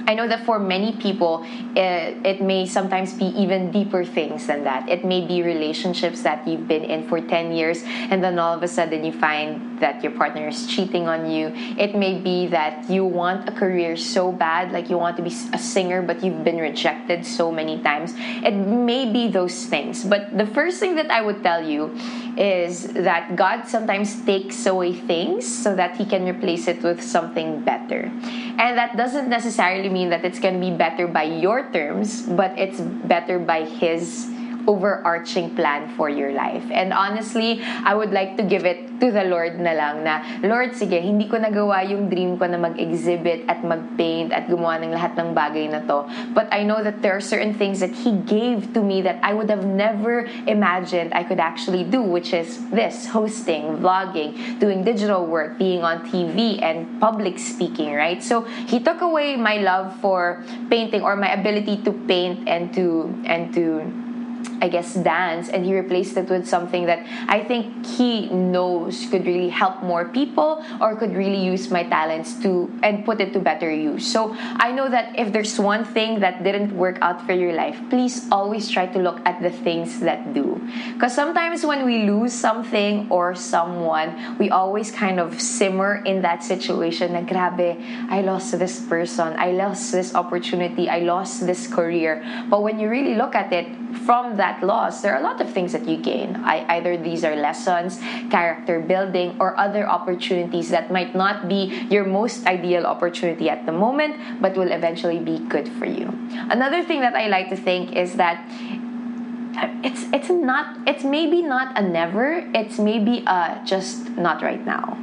I 0.08 0.14
know 0.14 0.26
that 0.26 0.44
for 0.44 0.58
many 0.58 0.96
people, 0.96 1.44
it, 1.76 2.26
it, 2.26 2.42
may 2.42 2.66
sometimes 2.66 3.12
be 3.14 3.26
even 3.26 3.70
deeper 3.70 4.04
things 4.04 4.46
than 4.46 4.64
that. 4.64 4.88
It 4.88 5.04
may 5.04 5.26
be 5.26 5.42
relationships 5.42 6.22
that 6.22 6.46
you've 6.48 6.66
been 6.66 6.84
in 6.84 7.06
for 7.08 7.20
10 7.20 7.52
years, 7.52 7.82
and 7.84 8.24
then 8.24 8.38
all 8.38 8.54
of 8.54 8.62
a 8.62 8.68
sudden 8.68 9.04
you 9.04 9.12
find 9.12 9.69
that 9.80 10.02
your 10.02 10.12
partner 10.12 10.48
is 10.48 10.66
cheating 10.66 11.08
on 11.08 11.30
you. 11.30 11.52
It 11.78 11.94
may 11.94 12.18
be 12.18 12.46
that 12.48 12.88
you 12.88 13.04
want 13.04 13.48
a 13.48 13.52
career 13.52 13.96
so 13.96 14.32
bad, 14.32 14.72
like 14.72 14.88
you 14.88 14.98
want 14.98 15.16
to 15.16 15.22
be 15.22 15.34
a 15.52 15.58
singer, 15.58 16.02
but 16.02 16.22
you've 16.22 16.44
been 16.44 16.58
rejected 16.58 17.26
so 17.26 17.50
many 17.50 17.82
times. 17.82 18.14
It 18.16 18.54
may 18.54 19.10
be 19.10 19.28
those 19.28 19.66
things. 19.66 20.04
But 20.04 20.36
the 20.36 20.46
first 20.46 20.78
thing 20.80 20.96
that 20.96 21.10
I 21.10 21.22
would 21.22 21.42
tell 21.42 21.64
you 21.64 21.94
is 22.36 22.92
that 22.94 23.36
God 23.36 23.66
sometimes 23.66 24.24
takes 24.24 24.66
away 24.66 24.92
things 24.92 25.46
so 25.46 25.74
that 25.74 25.96
He 25.96 26.04
can 26.04 26.24
replace 26.24 26.68
it 26.68 26.82
with 26.82 27.02
something 27.02 27.60
better. 27.62 28.10
And 28.60 28.78
that 28.78 28.96
doesn't 28.96 29.28
necessarily 29.28 29.88
mean 29.88 30.10
that 30.10 30.24
it's 30.24 30.38
going 30.38 30.54
to 30.54 30.60
be 30.60 30.74
better 30.74 31.06
by 31.06 31.24
your 31.24 31.70
terms, 31.72 32.22
but 32.22 32.58
it's 32.58 32.80
better 32.80 33.38
by 33.38 33.64
His 33.64 34.30
overarching 34.66 35.54
plan 35.54 35.94
for 35.96 36.08
your 36.08 36.32
life. 36.32 36.64
And 36.70 36.92
honestly, 36.92 37.62
I 37.62 37.94
would 37.94 38.12
like 38.12 38.36
to 38.36 38.42
give 38.42 38.64
it 38.64 39.00
to 39.00 39.10
the 39.10 39.24
Lord 39.24 39.58
na 39.58 39.72
lang 39.72 40.04
na, 40.04 40.20
Lord, 40.44 40.76
sige, 40.76 41.00
hindi 41.00 41.26
ko 41.26 41.40
nagawa 41.40 41.88
yung 41.88 42.12
dream 42.12 42.36
ko 42.36 42.46
na 42.46 42.60
mag-exhibit 42.60 43.48
at 43.48 43.64
mag-paint 43.64 44.30
at 44.30 44.46
gumawa 44.46 44.76
ng 44.84 44.92
lahat 44.92 45.16
ng 45.16 45.32
bagay 45.32 45.72
na 45.72 45.80
to. 45.88 46.04
But 46.36 46.52
I 46.52 46.62
know 46.62 46.84
that 46.84 47.00
there 47.00 47.16
are 47.16 47.24
certain 47.24 47.56
things 47.56 47.80
that 47.80 47.92
He 47.92 48.12
gave 48.28 48.76
to 48.76 48.84
me 48.84 49.00
that 49.02 49.18
I 49.24 49.32
would 49.32 49.48
have 49.48 49.64
never 49.64 50.28
imagined 50.44 51.16
I 51.16 51.24
could 51.24 51.40
actually 51.40 51.84
do, 51.84 52.04
which 52.04 52.36
is 52.36 52.60
this, 52.70 53.08
hosting, 53.08 53.80
vlogging, 53.80 54.60
doing 54.60 54.84
digital 54.84 55.24
work, 55.24 55.56
being 55.56 55.80
on 55.80 56.04
TV, 56.12 56.60
and 56.60 57.00
public 57.00 57.40
speaking, 57.40 57.96
right? 57.96 58.22
So 58.22 58.44
He 58.68 58.78
took 58.80 59.00
away 59.00 59.36
my 59.36 59.56
love 59.56 59.96
for 60.04 60.44
painting 60.68 61.02
or 61.02 61.16
my 61.16 61.32
ability 61.32 61.82
to 61.88 61.92
paint 62.04 62.48
and 62.48 62.72
to 62.74 63.08
and 63.24 63.52
to 63.54 63.80
I 64.60 64.68
guess, 64.68 64.94
dance, 64.94 65.48
and 65.48 65.64
he 65.64 65.74
replaced 65.74 66.16
it 66.16 66.28
with 66.28 66.46
something 66.46 66.86
that 66.86 67.00
I 67.28 67.42
think 67.42 67.86
he 67.86 68.28
knows 68.28 69.06
could 69.10 69.24
really 69.24 69.48
help 69.48 69.82
more 69.82 70.08
people 70.08 70.64
or 70.80 70.96
could 70.96 71.14
really 71.16 71.42
use 71.42 71.70
my 71.70 71.84
talents 71.84 72.34
to 72.42 72.70
and 72.82 73.04
put 73.04 73.20
it 73.20 73.32
to 73.32 73.40
better 73.40 73.72
use. 73.72 74.06
So 74.06 74.36
I 74.38 74.70
know 74.72 74.88
that 74.90 75.18
if 75.18 75.32
there's 75.32 75.58
one 75.58 75.84
thing 75.84 76.20
that 76.20 76.44
didn't 76.44 76.76
work 76.76 76.98
out 77.00 77.24
for 77.26 77.32
your 77.32 77.52
life, 77.52 77.80
please 77.88 78.28
always 78.30 78.68
try 78.68 78.86
to 78.86 78.98
look 78.98 79.20
at 79.24 79.40
the 79.40 79.50
things 79.50 80.00
that 80.00 80.34
do. 80.34 80.60
Because 80.92 81.14
sometimes 81.14 81.64
when 81.64 81.86
we 81.86 82.04
lose 82.04 82.32
something 82.32 83.08
or 83.10 83.34
someone, 83.34 84.36
we 84.38 84.50
always 84.50 84.90
kind 84.90 85.18
of 85.18 85.40
simmer 85.40 86.02
in 86.04 86.22
that 86.22 86.42
situation 86.42 87.12
na 87.12 87.22
grabe, 87.22 87.80
I 88.10 88.20
lost 88.20 88.58
this 88.58 88.80
person, 88.80 89.34
I 89.38 89.52
lost 89.52 89.92
this 89.92 90.14
opportunity, 90.14 90.88
I 90.88 91.00
lost 91.00 91.46
this 91.46 91.66
career. 91.66 92.22
But 92.48 92.62
when 92.62 92.78
you 92.78 92.88
really 92.88 93.14
look 93.14 93.34
at 93.34 93.52
it 93.52 93.68
from 94.04 94.29
that 94.36 94.50
that 94.50 94.66
loss, 94.66 95.02
there 95.02 95.14
are 95.14 95.20
a 95.20 95.22
lot 95.22 95.40
of 95.40 95.50
things 95.50 95.72
that 95.72 95.86
you 95.86 95.96
gain. 95.96 96.36
I, 96.36 96.76
either 96.76 96.96
these 96.96 97.24
are 97.24 97.36
lessons, 97.36 97.98
character 98.30 98.80
building, 98.80 99.36
or 99.38 99.58
other 99.58 99.88
opportunities 99.88 100.70
that 100.70 100.90
might 100.90 101.14
not 101.14 101.48
be 101.48 101.86
your 101.90 102.04
most 102.04 102.46
ideal 102.46 102.86
opportunity 102.86 103.48
at 103.48 103.66
the 103.66 103.72
moment, 103.72 104.40
but 104.40 104.56
will 104.56 104.72
eventually 104.72 105.18
be 105.18 105.38
good 105.38 105.68
for 105.68 105.86
you. 105.86 106.08
Another 106.50 106.82
thing 106.84 107.00
that 107.00 107.14
I 107.14 107.28
like 107.28 107.48
to 107.50 107.56
think 107.56 107.96
is 107.96 108.16
that 108.16 108.44
it's 109.82 110.04
it's 110.12 110.30
not 110.30 110.78
it's 110.86 111.04
maybe 111.04 111.42
not 111.42 111.76
a 111.76 111.82
never 111.82 112.48
it's 112.54 112.78
maybe 112.78 113.24
a 113.26 113.60
just 113.66 114.08
not 114.16 114.40
right 114.42 114.64
now 114.64 114.96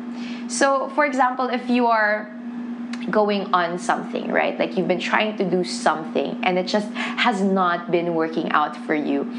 so 0.47 0.89
for 0.95 1.05
example 1.05 1.49
if 1.49 1.69
you 1.69 1.85
are 1.85 2.31
going 3.09 3.53
on 3.53 3.79
something, 3.79 4.31
right? 4.31 4.57
Like 4.57 4.77
you've 4.77 4.87
been 4.87 4.99
trying 4.99 5.37
to 5.37 5.49
do 5.49 5.63
something 5.63 6.39
and 6.43 6.57
it 6.57 6.67
just 6.67 6.91
has 6.93 7.41
not 7.41 7.91
been 7.91 8.15
working 8.15 8.51
out 8.51 8.75
for 8.85 8.95
you. 8.95 9.31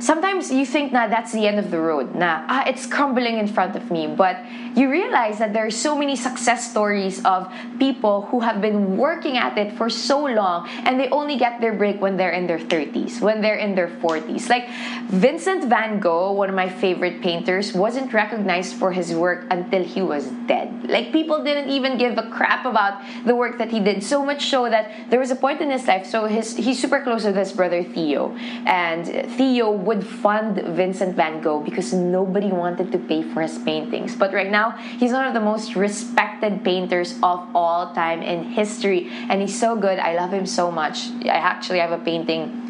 Sometimes 0.00 0.50
you 0.50 0.66
think 0.66 0.92
that 0.92 1.10
that's 1.10 1.32
the 1.32 1.46
end 1.46 1.60
of 1.60 1.70
the 1.70 1.78
road. 1.78 2.14
Na 2.16 2.44
ah, 2.48 2.64
it's 2.66 2.86
crumbling 2.86 3.38
in 3.38 3.46
front 3.46 3.76
of 3.76 3.88
me. 3.90 4.08
But 4.08 4.36
you 4.74 4.90
realize 4.90 5.38
that 5.38 5.52
there 5.52 5.66
are 5.66 5.70
so 5.70 5.96
many 5.96 6.16
success 6.16 6.70
stories 6.70 7.24
of 7.24 7.52
people 7.78 8.22
who 8.26 8.40
have 8.40 8.60
been 8.60 8.96
working 8.96 9.36
at 9.36 9.56
it 9.58 9.76
for 9.76 9.88
so 9.88 10.24
long 10.24 10.68
and 10.84 10.98
they 10.98 11.08
only 11.10 11.36
get 11.36 11.60
their 11.60 11.72
break 11.72 12.00
when 12.00 12.16
they're 12.16 12.30
in 12.30 12.46
their 12.46 12.58
30s 12.58 13.20
when 13.20 13.40
they're 13.40 13.56
in 13.56 13.74
their 13.74 13.88
40s 13.88 14.48
like 14.48 14.68
vincent 15.10 15.68
van 15.68 16.00
gogh 16.00 16.32
one 16.32 16.48
of 16.48 16.54
my 16.54 16.68
favorite 16.68 17.20
painters 17.22 17.72
wasn't 17.72 18.12
recognized 18.12 18.74
for 18.74 18.92
his 18.92 19.12
work 19.14 19.46
until 19.50 19.82
he 19.82 20.02
was 20.02 20.26
dead. 20.46 20.68
Like 20.88 21.12
people 21.12 21.44
didn't 21.44 21.70
even 21.70 21.98
give 21.98 22.18
a 22.18 22.28
crap 22.30 22.64
about 22.64 23.02
the 23.24 23.34
work 23.34 23.58
that 23.58 23.70
he 23.70 23.80
did. 23.80 24.02
So 24.02 24.24
much 24.24 24.46
so 24.46 24.68
that 24.68 25.10
there 25.10 25.20
was 25.20 25.30
a 25.30 25.36
point 25.36 25.60
in 25.60 25.70
his 25.70 25.86
life 25.86 26.06
so 26.06 26.26
his 26.26 26.56
he's 26.56 26.80
super 26.80 27.00
close 27.02 27.24
with 27.24 27.36
his 27.36 27.52
brother 27.52 27.82
theo 27.82 28.34
and 28.66 29.06
theo 29.36 29.70
would 29.70 30.06
fund 30.06 30.56
Vincent 30.80 31.16
van 31.16 31.40
Gogh 31.40 31.60
because 31.60 31.92
nobody 31.92 32.48
wanted 32.48 32.92
to 32.92 32.98
pay 32.98 33.22
for 33.22 33.42
his 33.42 33.58
paintings. 33.58 34.16
But 34.16 34.32
right 34.32 34.50
now, 34.50 34.61
he's 34.70 35.12
one 35.12 35.26
of 35.26 35.34
the 35.34 35.40
most 35.40 35.76
respected 35.76 36.64
painters 36.64 37.14
of 37.22 37.46
all 37.54 37.92
time 37.94 38.22
in 38.22 38.44
history, 38.44 39.08
and 39.28 39.40
he's 39.40 39.58
so 39.58 39.76
good. 39.76 39.98
I 39.98 40.14
love 40.14 40.32
him 40.32 40.46
so 40.46 40.70
much. 40.70 41.08
I 41.24 41.28
actually 41.28 41.80
have 41.80 41.92
a 41.92 41.98
painting 41.98 42.62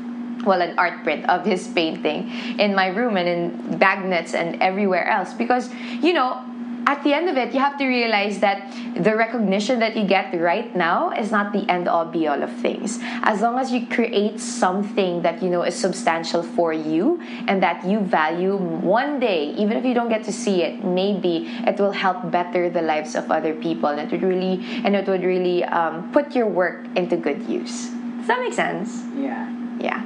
well 0.44 0.61
an 0.61 0.76
art 0.76 1.04
print 1.04 1.28
of 1.28 1.44
his 1.44 1.68
painting 1.68 2.28
in 2.58 2.75
my 2.75 2.88
room 2.88 3.16
and 3.16 3.28
in 3.28 3.78
magnets 3.78 4.34
and 4.34 4.61
everywhere 4.61 5.06
else 5.06 5.32
because 5.34 5.72
you 6.02 6.12
know 6.12 6.42
at 6.86 7.02
the 7.04 7.12
end 7.12 7.28
of 7.28 7.36
it, 7.36 7.54
you 7.54 7.60
have 7.60 7.78
to 7.78 7.86
realize 7.86 8.40
that 8.40 8.72
the 8.96 9.16
recognition 9.16 9.78
that 9.80 9.96
you 9.96 10.04
get 10.04 10.34
right 10.38 10.74
now 10.74 11.10
is 11.10 11.30
not 11.30 11.52
the 11.52 11.68
end 11.70 11.88
all 11.88 12.04
be 12.04 12.26
all 12.26 12.42
of 12.42 12.52
things. 12.56 12.98
As 13.22 13.40
long 13.40 13.58
as 13.58 13.72
you 13.72 13.86
create 13.86 14.40
something 14.40 15.22
that 15.22 15.42
you 15.42 15.48
know 15.48 15.62
is 15.62 15.74
substantial 15.74 16.42
for 16.42 16.72
you 16.72 17.20
and 17.46 17.62
that 17.62 17.86
you 17.86 18.00
value 18.00 18.56
one 18.56 19.20
day, 19.20 19.54
even 19.54 19.76
if 19.76 19.84
you 19.84 19.94
don't 19.94 20.08
get 20.08 20.24
to 20.24 20.32
see 20.32 20.62
it, 20.62 20.84
maybe 20.84 21.46
it 21.66 21.78
will 21.78 21.92
help 21.92 22.30
better 22.30 22.68
the 22.68 22.82
lives 22.82 23.14
of 23.14 23.30
other 23.30 23.54
people 23.54 23.88
and 23.88 24.00
it 24.00 24.12
would 24.12 24.22
really 24.22 24.64
and 24.84 24.96
it 24.96 25.06
would 25.06 25.22
really 25.22 25.64
um, 25.64 26.10
put 26.12 26.34
your 26.34 26.46
work 26.46 26.86
into 26.96 27.16
good 27.16 27.42
use. 27.48 27.88
Does 28.18 28.26
that 28.26 28.40
make 28.40 28.54
sense? 28.54 29.02
Yeah. 29.16 29.50
Yeah. 29.80 30.02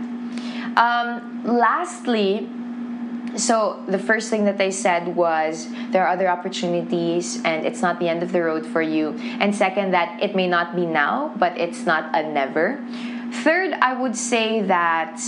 Um, 0.77 1.43
lastly, 1.45 2.49
so 3.37 3.83
the 3.89 3.99
first 3.99 4.31
thing 4.31 4.45
that 4.45 4.59
they 4.59 4.71
said 4.71 5.15
was 5.17 5.69
there 5.91 6.07
are 6.07 6.09
other 6.09 6.29
opportunities 6.29 7.43
and 7.45 7.67
it's 7.67 7.83
not 7.83 7.99
the 7.99 8.09
end 8.09 8.23
of 8.23 8.33
the 8.33 8.43
road 8.43 8.65
for 8.65 8.83
you. 8.83 9.19
And 9.41 9.55
second, 9.55 9.93
that 9.93 10.23
it 10.23 10.35
may 10.35 10.47
not 10.47 10.75
be 10.77 10.87
now, 10.87 11.33
but 11.37 11.59
it's 11.59 11.85
not 11.85 12.15
a 12.15 12.23
never. 12.23 12.83
Third, 13.45 13.73
I 13.75 14.01
would 14.01 14.17
say 14.17 14.63
that 14.63 15.21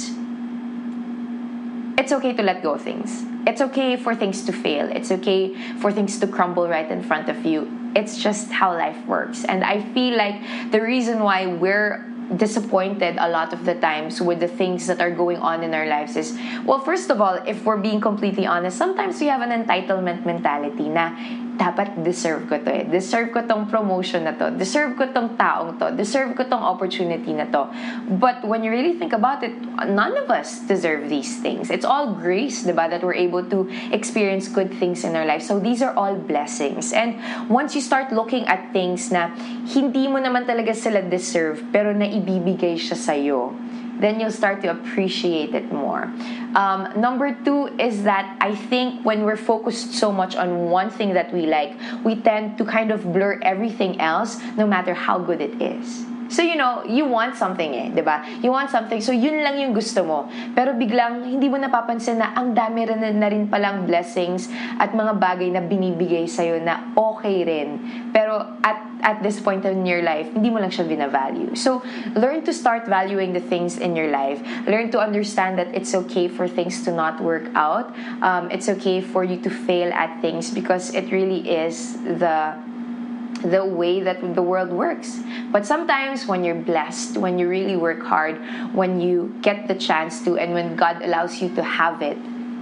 it's 1.98 2.12
okay 2.12 2.32
to 2.32 2.42
let 2.42 2.62
go 2.62 2.74
of 2.74 2.82
things. 2.82 3.24
It's 3.46 3.60
okay 3.60 3.96
for 3.96 4.14
things 4.14 4.44
to 4.46 4.52
fail. 4.52 4.88
It's 4.90 5.10
okay 5.10 5.54
for 5.80 5.92
things 5.92 6.18
to 6.20 6.26
crumble 6.26 6.68
right 6.68 6.90
in 6.90 7.02
front 7.02 7.28
of 7.28 7.44
you. 7.44 7.68
It's 7.96 8.16
just 8.16 8.50
how 8.50 8.72
life 8.72 9.04
works. 9.06 9.44
And 9.44 9.64
I 9.64 9.82
feel 9.92 10.16
like 10.16 10.70
the 10.70 10.80
reason 10.80 11.20
why 11.20 11.46
we're 11.46 12.07
disappointed 12.36 13.16
a 13.18 13.28
lot 13.28 13.52
of 13.52 13.64
the 13.64 13.74
times 13.74 14.20
with 14.20 14.40
the 14.40 14.48
things 14.48 14.86
that 14.86 15.00
are 15.00 15.10
going 15.10 15.38
on 15.38 15.62
in 15.64 15.72
our 15.72 15.86
lives 15.86 16.16
is 16.16 16.36
well 16.64 16.80
first 16.80 17.10
of 17.10 17.20
all 17.20 17.40
if 17.46 17.64
we're 17.64 17.80
being 17.80 18.00
completely 18.00 18.44
honest 18.44 18.76
sometimes 18.76 19.20
we 19.20 19.26
have 19.26 19.40
an 19.40 19.50
entitlement 19.50 20.26
mentality 20.26 20.88
na 20.88 21.16
dapat 21.58 22.00
deserve 22.06 22.46
ko 22.46 22.56
to 22.62 22.70
eh. 22.70 22.86
Deserve 22.86 23.34
ko 23.34 23.42
tong 23.42 23.66
promotion 23.66 24.24
na 24.24 24.32
to. 24.38 24.54
Deserve 24.54 24.94
ko 24.94 25.10
tong 25.10 25.34
taong 25.34 25.76
to. 25.76 25.90
Deserve 25.92 26.32
ko 26.38 26.46
tong 26.46 26.62
opportunity 26.62 27.34
na 27.34 27.50
to. 27.50 27.66
But 28.16 28.46
when 28.46 28.62
you 28.62 28.70
really 28.70 28.94
think 28.94 29.12
about 29.12 29.42
it, 29.42 29.52
none 29.90 30.14
of 30.16 30.30
us 30.30 30.62
deserve 30.64 31.10
these 31.10 31.42
things. 31.42 31.68
It's 31.68 31.84
all 31.84 32.14
grace, 32.14 32.62
diba, 32.62 32.86
that 32.88 33.02
we're 33.02 33.18
able 33.18 33.42
to 33.50 33.66
experience 33.90 34.46
good 34.46 34.72
things 34.78 35.02
in 35.02 35.18
our 35.18 35.26
life. 35.26 35.42
So 35.42 35.58
these 35.58 35.82
are 35.82 35.92
all 35.98 36.14
blessings. 36.14 36.94
And 36.94 37.18
once 37.50 37.74
you 37.74 37.82
start 37.82 38.14
looking 38.14 38.46
at 38.46 38.72
things 38.72 39.10
na 39.10 39.34
hindi 39.66 40.06
mo 40.06 40.22
naman 40.22 40.46
talaga 40.46 40.72
sila 40.72 41.02
deserve, 41.02 41.66
pero 41.74 41.90
naibibigay 41.90 42.78
siya 42.78 42.94
sa'yo, 42.94 43.67
then 44.00 44.20
you'll 44.20 44.30
start 44.30 44.62
to 44.62 44.70
appreciate 44.70 45.54
it 45.54 45.72
more. 45.72 46.04
Um, 46.54 46.92
number 46.96 47.36
two 47.44 47.66
is 47.78 48.04
that 48.04 48.36
I 48.40 48.54
think 48.54 49.04
when 49.04 49.24
we're 49.24 49.36
focused 49.36 49.94
so 49.94 50.12
much 50.12 50.36
on 50.36 50.70
one 50.70 50.90
thing 50.90 51.14
that 51.14 51.32
we 51.32 51.46
like, 51.46 51.74
we 52.04 52.16
tend 52.16 52.58
to 52.58 52.64
kind 52.64 52.90
of 52.90 53.12
blur 53.12 53.38
everything 53.42 54.00
else, 54.00 54.40
no 54.56 54.66
matter 54.66 54.94
how 54.94 55.18
good 55.18 55.40
it 55.40 55.60
is. 55.60 56.04
So, 56.28 56.44
you 56.44 56.56
know, 56.60 56.84
you 56.84 57.08
want 57.08 57.36
something 57.36 57.72
eh, 57.72 57.88
di 57.88 58.04
ba? 58.04 58.20
You 58.44 58.52
want 58.52 58.68
something, 58.68 59.00
so 59.00 59.16
yun 59.16 59.40
lang 59.40 59.56
yung 59.56 59.72
gusto 59.72 60.04
mo. 60.04 60.28
Pero 60.52 60.76
biglang, 60.76 61.24
hindi 61.24 61.48
mo 61.48 61.56
napapansin 61.56 62.20
na 62.20 62.36
ang 62.36 62.52
dami 62.52 62.84
rin 62.84 63.00
na 63.16 63.28
rin 63.32 63.48
palang 63.48 63.88
blessings 63.88 64.52
at 64.76 64.92
mga 64.92 65.16
bagay 65.16 65.48
na 65.48 65.64
binibigay 65.64 66.28
sa'yo 66.28 66.60
na 66.60 66.92
okay 66.92 67.48
rin. 67.48 67.80
Pero 68.12 68.44
at, 68.60 68.78
at 69.00 69.24
this 69.24 69.40
point 69.40 69.64
in 69.64 69.88
your 69.88 70.04
life, 70.04 70.28
hindi 70.28 70.52
mo 70.52 70.60
lang 70.60 70.68
siya 70.68 70.84
binavalue. 70.84 71.56
So, 71.56 71.80
learn 72.12 72.44
to 72.44 72.52
start 72.52 72.84
valuing 72.84 73.32
the 73.32 73.42
things 73.42 73.80
in 73.80 73.96
your 73.96 74.12
life. 74.12 74.44
Learn 74.68 74.92
to 74.92 75.00
understand 75.00 75.56
that 75.56 75.72
it's 75.72 75.96
okay 76.06 76.28
for 76.28 76.44
things 76.44 76.84
to 76.84 76.92
not 76.92 77.24
work 77.24 77.48
out. 77.56 77.88
Um, 78.20 78.52
it's 78.52 78.68
okay 78.68 79.00
for 79.00 79.24
you 79.24 79.40
to 79.40 79.50
fail 79.50 79.88
at 79.96 80.20
things 80.20 80.52
because 80.52 80.92
it 80.92 81.08
really 81.08 81.48
is 81.48 81.96
the 82.04 82.52
the 83.42 83.64
way 83.64 84.00
that 84.00 84.34
the 84.34 84.42
world 84.42 84.70
works. 84.70 85.18
But 85.52 85.66
sometimes 85.66 86.26
when 86.26 86.44
you're 86.44 86.54
blessed, 86.54 87.16
when 87.16 87.38
you 87.38 87.48
really 87.48 87.76
work 87.76 88.02
hard, 88.02 88.36
when 88.74 89.00
you 89.00 89.34
get 89.42 89.68
the 89.68 89.74
chance 89.74 90.24
to, 90.24 90.36
and 90.36 90.54
when 90.54 90.76
God 90.76 91.02
allows 91.02 91.40
you 91.40 91.54
to 91.54 91.62
have 91.62 92.02
it, 92.02 92.18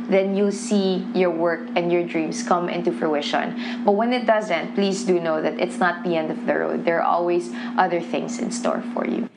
then 0.09 0.37
you'll 0.37 0.53
see 0.53 1.07
your 1.15 1.31
work 1.31 1.69
and 1.75 1.91
your 1.91 2.07
dreams 2.07 2.43
come 2.43 2.69
into 2.69 2.93
fruition. 2.93 3.85
But 3.85 3.93
when 3.93 4.13
it 4.13 4.27
doesn't, 4.27 4.75
please 4.75 5.05
do 5.05 5.19
know 5.21 5.43
that 5.43 5.59
it's 5.59 5.79
not 5.79 6.05
the 6.05 6.17
end 6.17 6.31
of 6.31 6.47
the 6.47 6.55
road. 6.55 6.85
There 6.85 7.03
are 7.03 7.09
always 7.09 7.51
other 7.77 8.01
things 8.01 8.39
in 8.39 8.51
store 8.51 8.83
for 8.95 9.07
you. 9.07 9.29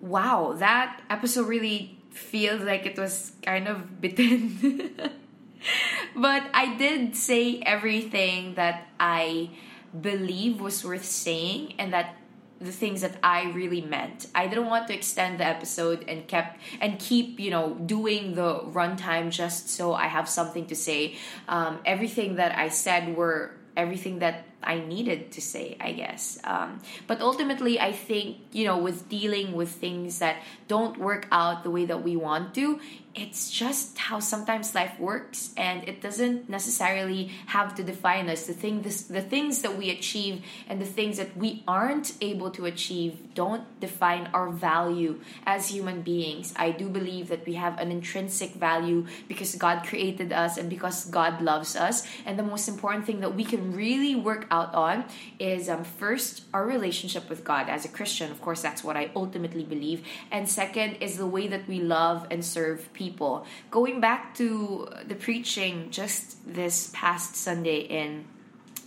Wow, 0.00 0.54
that 0.58 1.02
episode 1.10 1.46
really 1.46 1.98
feels 2.10 2.62
like 2.62 2.86
it 2.86 2.98
was 2.98 3.32
kind 3.42 3.68
of 3.68 4.00
bitten. 4.00 4.90
but 6.16 6.44
I 6.54 6.76
did 6.76 7.14
say 7.14 7.60
everything 7.60 8.54
that 8.54 8.88
I 8.98 9.50
believe 9.98 10.60
was 10.60 10.84
worth 10.84 11.04
saying 11.04 11.74
and 11.78 11.92
that 11.92 12.16
the 12.60 12.72
things 12.72 13.00
that 13.00 13.16
I 13.22 13.50
really 13.52 13.80
meant. 13.80 14.26
I 14.34 14.46
didn't 14.46 14.66
want 14.66 14.86
to 14.88 14.94
extend 14.94 15.40
the 15.40 15.46
episode 15.46 16.04
and 16.06 16.28
kept 16.28 16.60
and 16.80 16.98
keep 16.98 17.40
you 17.40 17.50
know 17.50 17.74
doing 17.74 18.34
the 18.34 18.60
runtime 18.60 19.30
just 19.30 19.70
so 19.70 19.94
I 19.94 20.06
have 20.06 20.28
something 20.28 20.66
to 20.66 20.76
say. 20.76 21.16
Um, 21.48 21.78
everything 21.86 22.36
that 22.36 22.56
I 22.56 22.68
said 22.68 23.16
were 23.16 23.56
everything 23.76 24.18
that 24.18 24.44
I 24.62 24.80
needed 24.80 25.32
to 25.32 25.40
say, 25.40 25.76
I 25.80 25.92
guess. 25.92 26.38
Um, 26.44 26.80
but 27.06 27.20
ultimately, 27.20 27.80
I 27.80 27.92
think, 27.92 28.38
you 28.52 28.64
know, 28.64 28.78
with 28.78 29.08
dealing 29.08 29.52
with 29.52 29.70
things 29.70 30.18
that 30.18 30.36
don't 30.68 30.98
work 30.98 31.26
out 31.32 31.62
the 31.62 31.70
way 31.70 31.86
that 31.86 32.02
we 32.02 32.16
want 32.16 32.54
to, 32.54 32.80
it's 33.14 33.50
just 33.50 33.98
how 33.98 34.20
sometimes 34.20 34.74
life 34.74 34.98
works. 35.00 35.50
And 35.56 35.88
it 35.88 36.00
doesn't 36.00 36.48
necessarily 36.48 37.30
have 37.46 37.74
to 37.76 37.82
define 37.82 38.28
us. 38.28 38.46
The 38.46 38.54
thing 38.54 38.82
the 38.82 39.20
things 39.20 39.62
that 39.62 39.76
we 39.76 39.90
achieve 39.90 40.44
and 40.68 40.80
the 40.80 40.86
things 40.86 41.16
that 41.16 41.36
we 41.36 41.64
aren't 41.66 42.14
able 42.20 42.50
to 42.52 42.66
achieve 42.66 43.34
don't 43.34 43.64
define 43.80 44.30
our 44.32 44.48
value 44.50 45.20
as 45.44 45.68
human 45.68 46.02
beings. 46.02 46.54
I 46.56 46.70
do 46.70 46.88
believe 46.88 47.28
that 47.28 47.46
we 47.46 47.54
have 47.54 47.78
an 47.78 47.90
intrinsic 47.90 48.52
value 48.54 49.06
because 49.26 49.54
god 49.56 49.84
created 49.86 50.32
us 50.32 50.56
and 50.56 50.70
because 50.70 51.06
god 51.06 51.42
loves 51.42 51.74
us. 51.74 52.06
And 52.24 52.38
the 52.38 52.44
most 52.44 52.68
important 52.68 53.06
thing 53.06 53.20
that 53.20 53.34
we 53.34 53.44
can 53.44 53.74
really 53.74 54.14
work 54.14 54.46
out 54.50 54.74
on 54.74 55.04
is 55.38 55.68
um, 55.68 55.84
first 55.84 56.44
our 56.52 56.66
relationship 56.66 57.28
with 57.28 57.44
god 57.44 57.68
as 57.68 57.84
a 57.84 57.88
christian 57.88 58.30
of 58.30 58.40
course 58.40 58.62
that's 58.62 58.82
what 58.82 58.96
i 58.96 59.10
ultimately 59.14 59.64
believe 59.64 60.04
and 60.30 60.48
second 60.48 60.96
is 61.00 61.16
the 61.16 61.26
way 61.26 61.48
that 61.48 61.66
we 61.68 61.80
love 61.80 62.26
and 62.30 62.44
serve 62.44 62.92
people. 62.92 63.46
Going 63.70 64.00
back 64.00 64.34
to 64.36 64.88
the 65.06 65.14
preaching 65.14 65.90
just 65.90 66.36
this 66.46 66.90
past 66.92 67.36
Sunday 67.36 67.80
in 67.80 68.24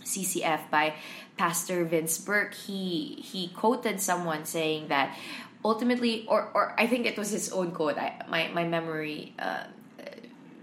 CCF 0.04 0.70
by 0.70 0.94
Pastor 1.36 1.84
Vince 1.84 2.18
Burke, 2.18 2.54
he 2.54 3.20
he 3.22 3.48
quoted 3.48 4.00
someone 4.00 4.44
saying 4.44 4.88
that 4.88 5.16
ultimately, 5.64 6.26
or 6.28 6.50
or 6.54 6.74
I 6.78 6.86
think 6.86 7.06
it 7.06 7.18
was 7.18 7.30
his 7.30 7.50
own 7.52 7.72
quote. 7.72 7.98
I, 7.98 8.22
my 8.28 8.48
my 8.48 8.64
memory 8.64 9.34
uh, 9.38 9.64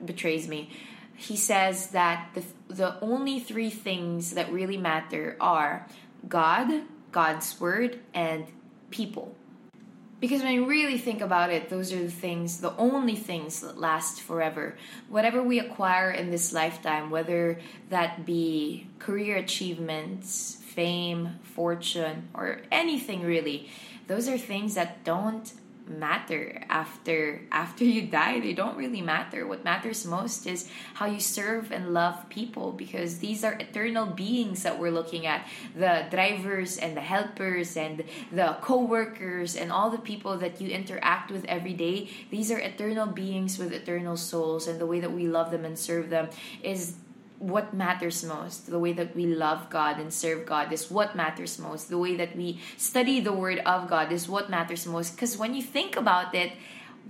betrays 0.03 0.47
me. 0.47 0.69
He 1.15 1.37
says 1.37 1.87
that 1.89 2.29
the 2.33 2.43
the 2.71 2.99
only 3.01 3.39
three 3.39 3.69
things 3.69 4.31
that 4.31 4.51
really 4.51 4.77
matter 4.77 5.37
are 5.39 5.87
God, 6.27 6.83
God's 7.11 7.59
word, 7.59 7.99
and 8.13 8.45
people. 8.89 9.35
Because 10.19 10.43
when 10.43 10.53
you 10.53 10.67
really 10.67 10.99
think 10.99 11.19
about 11.21 11.49
it, 11.49 11.69
those 11.69 11.91
are 11.91 12.03
the 12.03 12.11
things, 12.11 12.61
the 12.61 12.75
only 12.77 13.15
things 13.15 13.61
that 13.61 13.79
last 13.79 14.21
forever. 14.21 14.77
Whatever 15.09 15.41
we 15.41 15.57
acquire 15.57 16.11
in 16.11 16.29
this 16.29 16.53
lifetime, 16.53 17.09
whether 17.09 17.59
that 17.89 18.23
be 18.23 18.87
career 18.99 19.37
achievements, 19.37 20.57
fame, 20.61 21.39
fortune, 21.41 22.29
or 22.35 22.61
anything 22.71 23.23
really, 23.23 23.71
those 24.05 24.27
are 24.27 24.37
things 24.37 24.75
that 24.75 25.03
don't 25.03 25.51
matter 25.87 26.63
after 26.69 27.41
after 27.51 27.83
you 27.83 28.03
die. 28.03 28.39
They 28.39 28.53
don't 28.53 28.77
really 28.77 29.01
matter. 29.01 29.47
What 29.47 29.63
matters 29.63 30.05
most 30.05 30.47
is 30.47 30.69
how 30.93 31.05
you 31.05 31.19
serve 31.19 31.71
and 31.71 31.93
love 31.93 32.29
people 32.29 32.71
because 32.71 33.19
these 33.19 33.43
are 33.43 33.53
eternal 33.53 34.05
beings 34.05 34.63
that 34.63 34.79
we're 34.79 34.91
looking 34.91 35.25
at. 35.25 35.47
The 35.75 36.05
drivers 36.09 36.77
and 36.77 36.95
the 36.95 37.01
helpers 37.01 37.77
and 37.77 38.03
the 38.31 38.57
co-workers 38.61 39.55
and 39.55 39.71
all 39.71 39.89
the 39.89 39.99
people 39.99 40.37
that 40.37 40.61
you 40.61 40.69
interact 40.69 41.31
with 41.31 41.45
every 41.45 41.73
day. 41.73 42.09
These 42.29 42.51
are 42.51 42.59
eternal 42.59 43.07
beings 43.07 43.57
with 43.57 43.73
eternal 43.73 44.17
souls 44.17 44.67
and 44.67 44.79
the 44.79 44.85
way 44.85 44.99
that 44.99 45.11
we 45.11 45.27
love 45.27 45.51
them 45.51 45.65
and 45.65 45.77
serve 45.77 46.09
them 46.09 46.29
is 46.63 46.95
what 47.41 47.73
matters 47.73 48.23
most. 48.23 48.69
The 48.69 48.77
way 48.77 48.93
that 48.93 49.15
we 49.15 49.25
love 49.25 49.69
God 49.69 49.99
and 49.99 50.13
serve 50.13 50.45
God 50.45 50.71
is 50.71 50.91
what 50.91 51.15
matters 51.15 51.57
most. 51.57 51.89
The 51.89 51.97
way 51.97 52.15
that 52.15 52.37
we 52.37 52.61
study 52.77 53.19
the 53.19 53.33
Word 53.33 53.59
of 53.65 53.89
God 53.89 54.11
is 54.11 54.29
what 54.29 54.49
matters 54.49 54.85
most. 54.85 55.15
Because 55.15 55.37
when 55.37 55.55
you 55.55 55.63
think 55.63 55.97
about 55.97 56.35
it, 56.35 56.53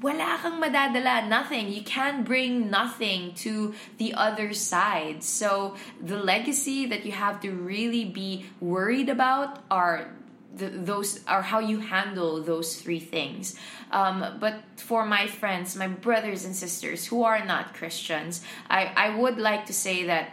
wala 0.02 0.40
kang 0.42 0.64
madadala, 0.64 1.28
nothing. 1.28 1.68
You 1.68 1.84
can 1.84 2.24
bring 2.24 2.72
nothing 2.72 3.34
to 3.44 3.76
the 3.98 4.14
other 4.14 4.54
side. 4.54 5.22
So 5.22 5.76
the 6.02 6.18
legacy 6.18 6.86
that 6.88 7.06
you 7.06 7.12
have 7.12 7.42
to 7.42 7.52
really 7.52 8.06
be 8.06 8.46
worried 8.62 9.10
about 9.10 9.60
are 9.70 10.16
the, 10.56 10.70
those 10.70 11.20
are 11.28 11.42
how 11.42 11.60
you 11.60 11.80
handle 11.80 12.44
those 12.44 12.76
three 12.82 13.00
things. 13.00 13.56
Um, 13.92 14.38
but 14.40 14.56
for 14.76 15.06
my 15.06 15.28
friends, 15.28 15.76
my 15.76 15.88
brothers 15.88 16.46
and 16.46 16.56
sisters 16.56 17.06
who 17.06 17.24
are 17.24 17.44
not 17.46 17.74
Christians, 17.74 18.42
I, 18.70 18.92
I 18.96 19.16
would 19.16 19.38
like 19.38 19.66
to 19.68 19.74
say 19.74 20.06
that 20.06 20.32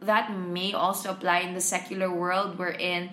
that 0.00 0.36
may 0.36 0.72
also 0.72 1.10
apply 1.10 1.40
in 1.40 1.54
the 1.54 1.60
secular 1.60 2.10
world 2.10 2.58
we're 2.58 2.70
in. 2.70 3.10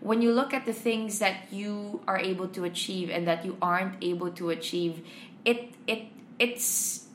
when 0.00 0.22
you 0.22 0.32
look 0.32 0.52
at 0.52 0.64
the 0.66 0.72
things 0.72 1.18
that 1.18 1.50
you 1.50 2.00
are 2.06 2.18
able 2.18 2.48
to 2.48 2.64
achieve 2.64 3.10
and 3.10 3.26
that 3.26 3.44
you 3.44 3.56
aren't 3.62 3.96
able 4.02 4.30
to 4.30 4.50
achieve, 4.50 5.04
it 5.44 5.74
it 5.86 6.06
it's 6.38 7.05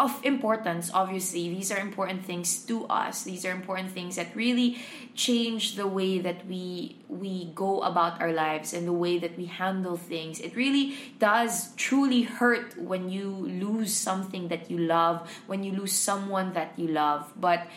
of 0.00 0.18
importance 0.24 0.90
obviously. 0.94 1.52
These 1.52 1.70
are 1.70 1.78
important 1.78 2.24
things 2.24 2.64
to 2.64 2.86
us. 2.88 3.22
These 3.22 3.44
are 3.44 3.52
important 3.52 3.92
things 3.92 4.16
that 4.16 4.34
really 4.34 4.80
change 5.14 5.76
the 5.76 5.86
way 5.86 6.18
that 6.18 6.46
we 6.48 6.96
we 7.08 7.52
go 7.54 7.82
about 7.84 8.16
our 8.20 8.32
lives 8.32 8.72
and 8.72 8.88
the 8.88 8.96
way 8.96 9.18
that 9.20 9.36
we 9.36 9.44
handle 9.44 10.00
things. 10.00 10.40
It 10.40 10.56
really 10.56 10.96
does 11.20 11.76
truly 11.76 12.22
hurt 12.22 12.80
when 12.80 13.12
you 13.12 13.28
lose 13.28 13.92
something 13.92 14.48
that 14.48 14.70
you 14.72 14.78
love 14.78 15.28
when 15.46 15.62
you 15.62 15.76
lose 15.76 15.92
someone 15.92 16.54
that 16.54 16.72
you 16.80 16.88
love. 16.88 17.30
But 17.36 17.68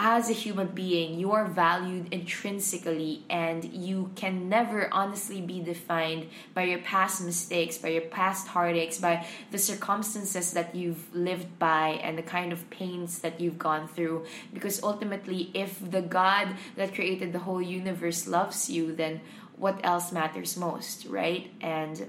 as 0.00 0.30
a 0.30 0.32
human 0.32 0.68
being, 0.68 1.18
you 1.18 1.32
are 1.32 1.44
valued 1.44 2.14
intrinsically, 2.14 3.24
and 3.28 3.64
you 3.64 4.12
can 4.14 4.48
never 4.48 4.88
honestly 4.94 5.40
be 5.40 5.60
defined 5.60 6.28
by 6.54 6.62
your 6.62 6.78
past 6.78 7.24
mistakes, 7.24 7.78
by 7.78 7.88
your 7.88 8.02
past 8.02 8.46
heartaches, 8.46 8.98
by 9.00 9.26
the 9.50 9.58
circumstances 9.58 10.52
that 10.52 10.72
you've 10.72 11.12
lived 11.12 11.58
by, 11.58 11.98
and 12.04 12.16
the 12.16 12.22
kind 12.22 12.52
of 12.52 12.70
pains 12.70 13.18
that 13.18 13.40
you've 13.40 13.58
gone 13.58 13.88
through. 13.88 14.24
Because 14.54 14.80
ultimately, 14.84 15.50
if 15.52 15.78
the 15.90 16.02
God 16.02 16.54
that 16.76 16.94
created 16.94 17.32
the 17.32 17.40
whole 17.40 17.60
universe 17.60 18.28
loves 18.28 18.70
you, 18.70 18.94
then 18.94 19.20
what 19.56 19.80
else 19.82 20.12
matters 20.12 20.56
most, 20.56 21.06
right? 21.06 21.50
And 21.60 22.06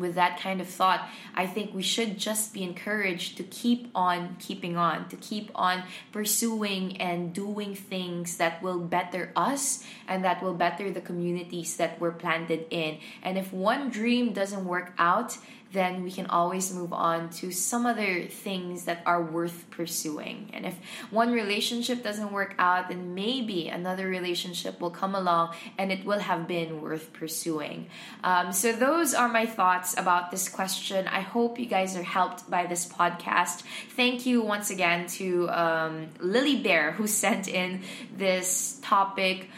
with 0.00 0.14
that 0.14 0.40
kind 0.40 0.60
of 0.60 0.68
thought, 0.68 1.08
I 1.34 1.46
think 1.46 1.74
we 1.74 1.82
should 1.82 2.18
just 2.18 2.52
be 2.52 2.62
encouraged 2.62 3.36
to 3.36 3.42
keep 3.44 3.90
on 3.94 4.36
keeping 4.38 4.76
on, 4.76 5.08
to 5.08 5.16
keep 5.16 5.50
on 5.54 5.84
pursuing 6.12 6.96
and 6.96 7.32
doing 7.32 7.74
things 7.74 8.38
that 8.38 8.62
will 8.62 8.80
better 8.80 9.32
us 9.36 9.84
and 10.08 10.24
that 10.24 10.42
will 10.42 10.54
better 10.54 10.90
the 10.90 11.00
communities 11.00 11.76
that 11.76 12.00
we're 12.00 12.12
planted 12.12 12.66
in. 12.70 12.98
And 13.22 13.38
if 13.38 13.52
one 13.52 13.90
dream 13.90 14.32
doesn't 14.32 14.64
work 14.64 14.92
out, 14.98 15.36
then 15.72 16.02
we 16.02 16.10
can 16.10 16.26
always 16.26 16.74
move 16.74 16.92
on 16.92 17.30
to 17.30 17.50
some 17.50 17.86
other 17.86 18.24
things 18.24 18.84
that 18.84 19.02
are 19.06 19.22
worth 19.22 19.66
pursuing. 19.70 20.50
And 20.52 20.66
if 20.66 20.74
one 21.10 21.32
relationship 21.32 22.02
doesn't 22.02 22.32
work 22.32 22.54
out, 22.58 22.88
then 22.88 23.14
maybe 23.14 23.68
another 23.68 24.08
relationship 24.08 24.80
will 24.80 24.90
come 24.90 25.14
along 25.14 25.54
and 25.78 25.92
it 25.92 26.04
will 26.04 26.18
have 26.18 26.48
been 26.48 26.80
worth 26.80 27.12
pursuing. 27.12 27.86
Um, 28.24 28.52
so, 28.52 28.72
those 28.72 29.14
are 29.14 29.28
my 29.28 29.46
thoughts 29.46 29.96
about 29.96 30.30
this 30.30 30.48
question. 30.48 31.06
I 31.06 31.20
hope 31.20 31.58
you 31.58 31.66
guys 31.66 31.96
are 31.96 32.02
helped 32.02 32.50
by 32.50 32.66
this 32.66 32.86
podcast. 32.86 33.62
Thank 33.90 34.26
you 34.26 34.42
once 34.42 34.70
again 34.70 35.06
to 35.18 35.48
um, 35.50 36.08
Lily 36.18 36.62
Bear 36.62 36.92
who 36.92 37.06
sent 37.06 37.48
in 37.48 37.82
this 38.16 38.80
topic. 38.82 39.48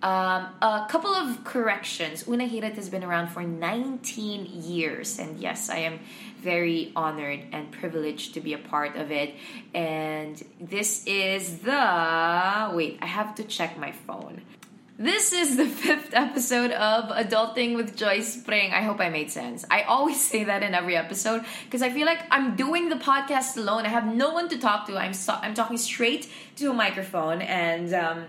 Um, 0.00 0.46
a 0.62 0.86
couple 0.88 1.12
of 1.12 1.42
corrections. 1.42 2.28
Una 2.28 2.44
Unang 2.44 2.50
Hirit 2.50 2.74
has 2.74 2.88
been 2.88 3.02
around 3.02 3.28
for 3.28 3.42
19 3.42 4.46
years, 4.46 5.18
and 5.18 5.40
yes, 5.40 5.68
I 5.70 5.78
am 5.78 5.98
very 6.40 6.92
honored 6.94 7.40
and 7.50 7.72
privileged 7.72 8.34
to 8.34 8.40
be 8.40 8.52
a 8.52 8.58
part 8.58 8.94
of 8.94 9.10
it. 9.10 9.34
And 9.74 10.40
this 10.60 11.04
is 11.06 11.58
the. 11.60 12.70
Wait, 12.74 12.98
I 13.02 13.06
have 13.06 13.34
to 13.36 13.44
check 13.44 13.76
my 13.76 13.90
phone. 13.90 14.42
This 15.00 15.32
is 15.32 15.56
the 15.56 15.66
fifth 15.84 16.14
episode 16.14 16.70
of 16.70 17.10
Adulting 17.10 17.74
with 17.74 17.96
Joyce 17.96 18.36
Pring. 18.36 18.72
I 18.72 18.82
hope 18.82 19.00
I 19.00 19.08
made 19.08 19.32
sense. 19.32 19.64
I 19.68 19.82
always 19.82 20.20
say 20.30 20.44
that 20.44 20.62
in 20.62 20.74
every 20.74 20.96
episode 20.96 21.44
because 21.64 21.82
I 21.82 21.90
feel 21.90 22.06
like 22.06 22.22
I'm 22.30 22.54
doing 22.54 22.88
the 22.88 22.96
podcast 22.96 23.56
alone. 23.56 23.84
I 23.84 23.88
have 23.88 24.06
no 24.06 24.32
one 24.32 24.48
to 24.50 24.58
talk 24.58 24.86
to. 24.86 24.96
I'm 24.96 25.12
so, 25.12 25.32
I'm 25.34 25.54
talking 25.54 25.76
straight 25.76 26.30
to 26.56 26.70
a 26.70 26.72
microphone 26.74 27.42
and. 27.42 27.92
Um, 27.92 28.26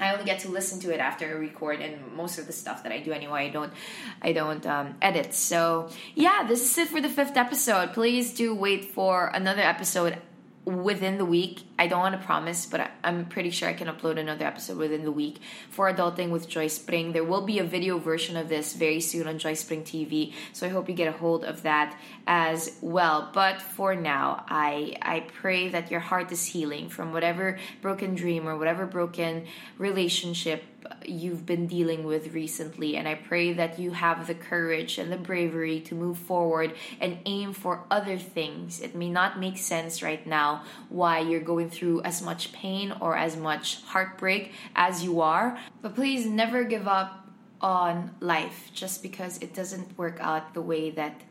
I 0.00 0.12
only 0.12 0.24
get 0.24 0.40
to 0.40 0.48
listen 0.48 0.80
to 0.80 0.92
it 0.92 1.00
after 1.00 1.26
I 1.26 1.30
record, 1.30 1.80
and 1.80 2.12
most 2.14 2.38
of 2.38 2.46
the 2.46 2.52
stuff 2.52 2.82
that 2.82 2.92
I 2.92 2.98
do 2.98 3.12
anyway, 3.12 3.46
I 3.46 3.48
don't, 3.50 3.72
I 4.20 4.32
don't 4.32 4.66
um, 4.66 4.94
edit. 5.00 5.34
So 5.34 5.90
yeah, 6.14 6.44
this 6.46 6.62
is 6.62 6.78
it 6.78 6.88
for 6.88 7.00
the 7.00 7.08
fifth 7.08 7.36
episode. 7.36 7.92
Please 7.92 8.32
do 8.32 8.54
wait 8.54 8.84
for 8.84 9.28
another 9.28 9.62
episode 9.62 10.18
within 10.64 11.18
the 11.18 11.24
week. 11.24 11.60
I 11.82 11.88
don't 11.88 11.98
want 11.98 12.14
to 12.14 12.24
promise, 12.24 12.64
but 12.64 12.80
I, 12.80 12.90
am 13.02 13.24
pretty 13.24 13.50
sure 13.50 13.68
I 13.68 13.72
can 13.72 13.88
upload 13.88 14.16
another 14.16 14.46
episode 14.46 14.78
within 14.78 15.02
the 15.02 15.10
week 15.10 15.40
for 15.68 15.92
Adulting 15.92 16.30
with 16.30 16.48
Joyce 16.48 16.78
Pring. 16.78 17.10
There 17.10 17.24
will 17.24 17.44
be 17.44 17.58
a 17.58 17.64
video 17.64 17.98
version 17.98 18.36
of 18.36 18.48
this 18.48 18.74
very 18.74 19.00
soon 19.00 19.26
on 19.26 19.40
Joyce 19.40 19.64
Pring 19.64 19.82
TV, 19.82 20.32
so 20.52 20.64
I 20.64 20.70
hope 20.70 20.88
you 20.88 20.94
get 20.94 21.08
a 21.08 21.18
hold 21.18 21.44
of 21.44 21.62
that 21.62 21.98
as 22.28 22.78
well. 22.80 23.32
But 23.34 23.60
for 23.60 23.96
now, 23.96 24.44
I 24.48 24.96
I 25.02 25.26
pray 25.40 25.70
that 25.70 25.90
your 25.90 25.98
heart 25.98 26.30
is 26.30 26.46
healing 26.46 26.88
from 26.88 27.12
whatever 27.12 27.58
broken 27.80 28.14
dream 28.14 28.46
or 28.46 28.56
whatever 28.56 28.86
broken 28.86 29.46
relationship 29.76 30.62
you've 31.06 31.46
been 31.46 31.66
dealing 31.66 32.04
with 32.04 32.32
recently. 32.32 32.96
And 32.96 33.08
I 33.08 33.14
pray 33.14 33.52
that 33.54 33.78
you 33.78 33.92
have 33.92 34.26
the 34.26 34.34
courage 34.34 34.98
and 34.98 35.10
the 35.10 35.16
bravery 35.16 35.80
to 35.82 35.94
move 35.94 36.18
forward 36.18 36.74
and 37.00 37.18
aim 37.26 37.52
for 37.52 37.84
other 37.90 38.18
things. 38.18 38.80
It 38.80 38.94
may 38.94 39.10
not 39.10 39.38
make 39.38 39.58
sense 39.58 40.02
right 40.02 40.24
now 40.26 40.64
why 40.88 41.20
you're 41.20 41.40
going 41.40 41.70
through 41.72 42.02
as 42.02 42.22
much 42.22 42.52
pain 42.52 42.92
or 43.00 43.16
as 43.16 43.36
much 43.36 43.82
heartbreak 43.84 44.52
as 44.76 45.02
you 45.02 45.20
are, 45.20 45.58
but 45.80 45.94
please 45.94 46.26
never 46.26 46.64
give 46.64 46.86
up 46.86 47.26
on 47.60 48.14
life 48.20 48.70
just 48.74 49.02
because 49.02 49.38
it 49.38 49.54
doesn't 49.54 49.96
work 49.96 50.18
out 50.20 50.54
the 50.54 50.60
way 50.60 50.90
that 50.90 51.22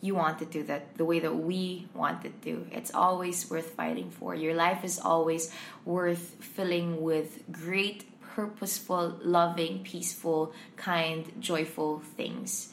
you 0.00 0.16
want 0.16 0.42
it 0.42 0.50
to 0.50 0.64
that 0.64 0.96
the 0.96 1.04
way 1.04 1.20
that 1.20 1.34
we 1.34 1.86
want 1.94 2.24
it 2.24 2.42
to. 2.42 2.66
It's 2.72 2.92
always 2.92 3.48
worth 3.48 3.70
fighting 3.70 4.10
for. 4.10 4.34
Your 4.34 4.54
life 4.54 4.84
is 4.84 4.98
always 4.98 5.52
worth 5.84 6.36
filling 6.40 7.00
with 7.00 7.44
great 7.52 8.04
purposeful, 8.34 9.18
loving, 9.22 9.82
peaceful, 9.82 10.52
kind, 10.76 11.30
joyful 11.38 12.00
things. 12.16 12.71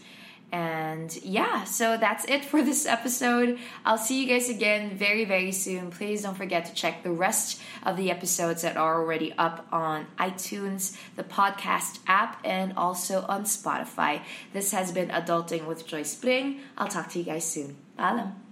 And 0.51 1.15
yeah, 1.23 1.63
so 1.65 1.97
that's 1.97 2.25
it 2.25 2.43
for 2.43 2.61
this 2.61 2.85
episode. 2.85 3.59
I'll 3.85 3.97
see 3.97 4.21
you 4.21 4.27
guys 4.27 4.49
again 4.49 4.97
very, 4.97 5.25
very 5.25 5.51
soon. 5.51 5.91
Please 5.91 6.23
don't 6.23 6.35
forget 6.35 6.65
to 6.65 6.73
check 6.73 7.03
the 7.03 7.11
rest 7.11 7.61
of 7.83 7.97
the 7.97 8.09
episodes 8.09 8.63
that 8.63 8.75
are 8.75 9.01
already 9.01 9.33
up 9.33 9.67
on 9.71 10.07
iTunes, 10.17 10.97
the 11.15 11.23
podcast 11.23 11.99
app, 12.07 12.39
and 12.43 12.73
also 12.75 13.25
on 13.29 13.43
Spotify. 13.43 14.21
This 14.53 14.71
has 14.71 14.91
been 14.91 15.09
Adulting 15.09 15.67
with 15.67 15.85
Joyce 15.85 16.15
Pring. 16.15 16.61
I'll 16.77 16.87
talk 16.87 17.09
to 17.09 17.19
you 17.19 17.25
guys 17.25 17.45
soon. 17.45 17.77
Bye. 17.95 18.48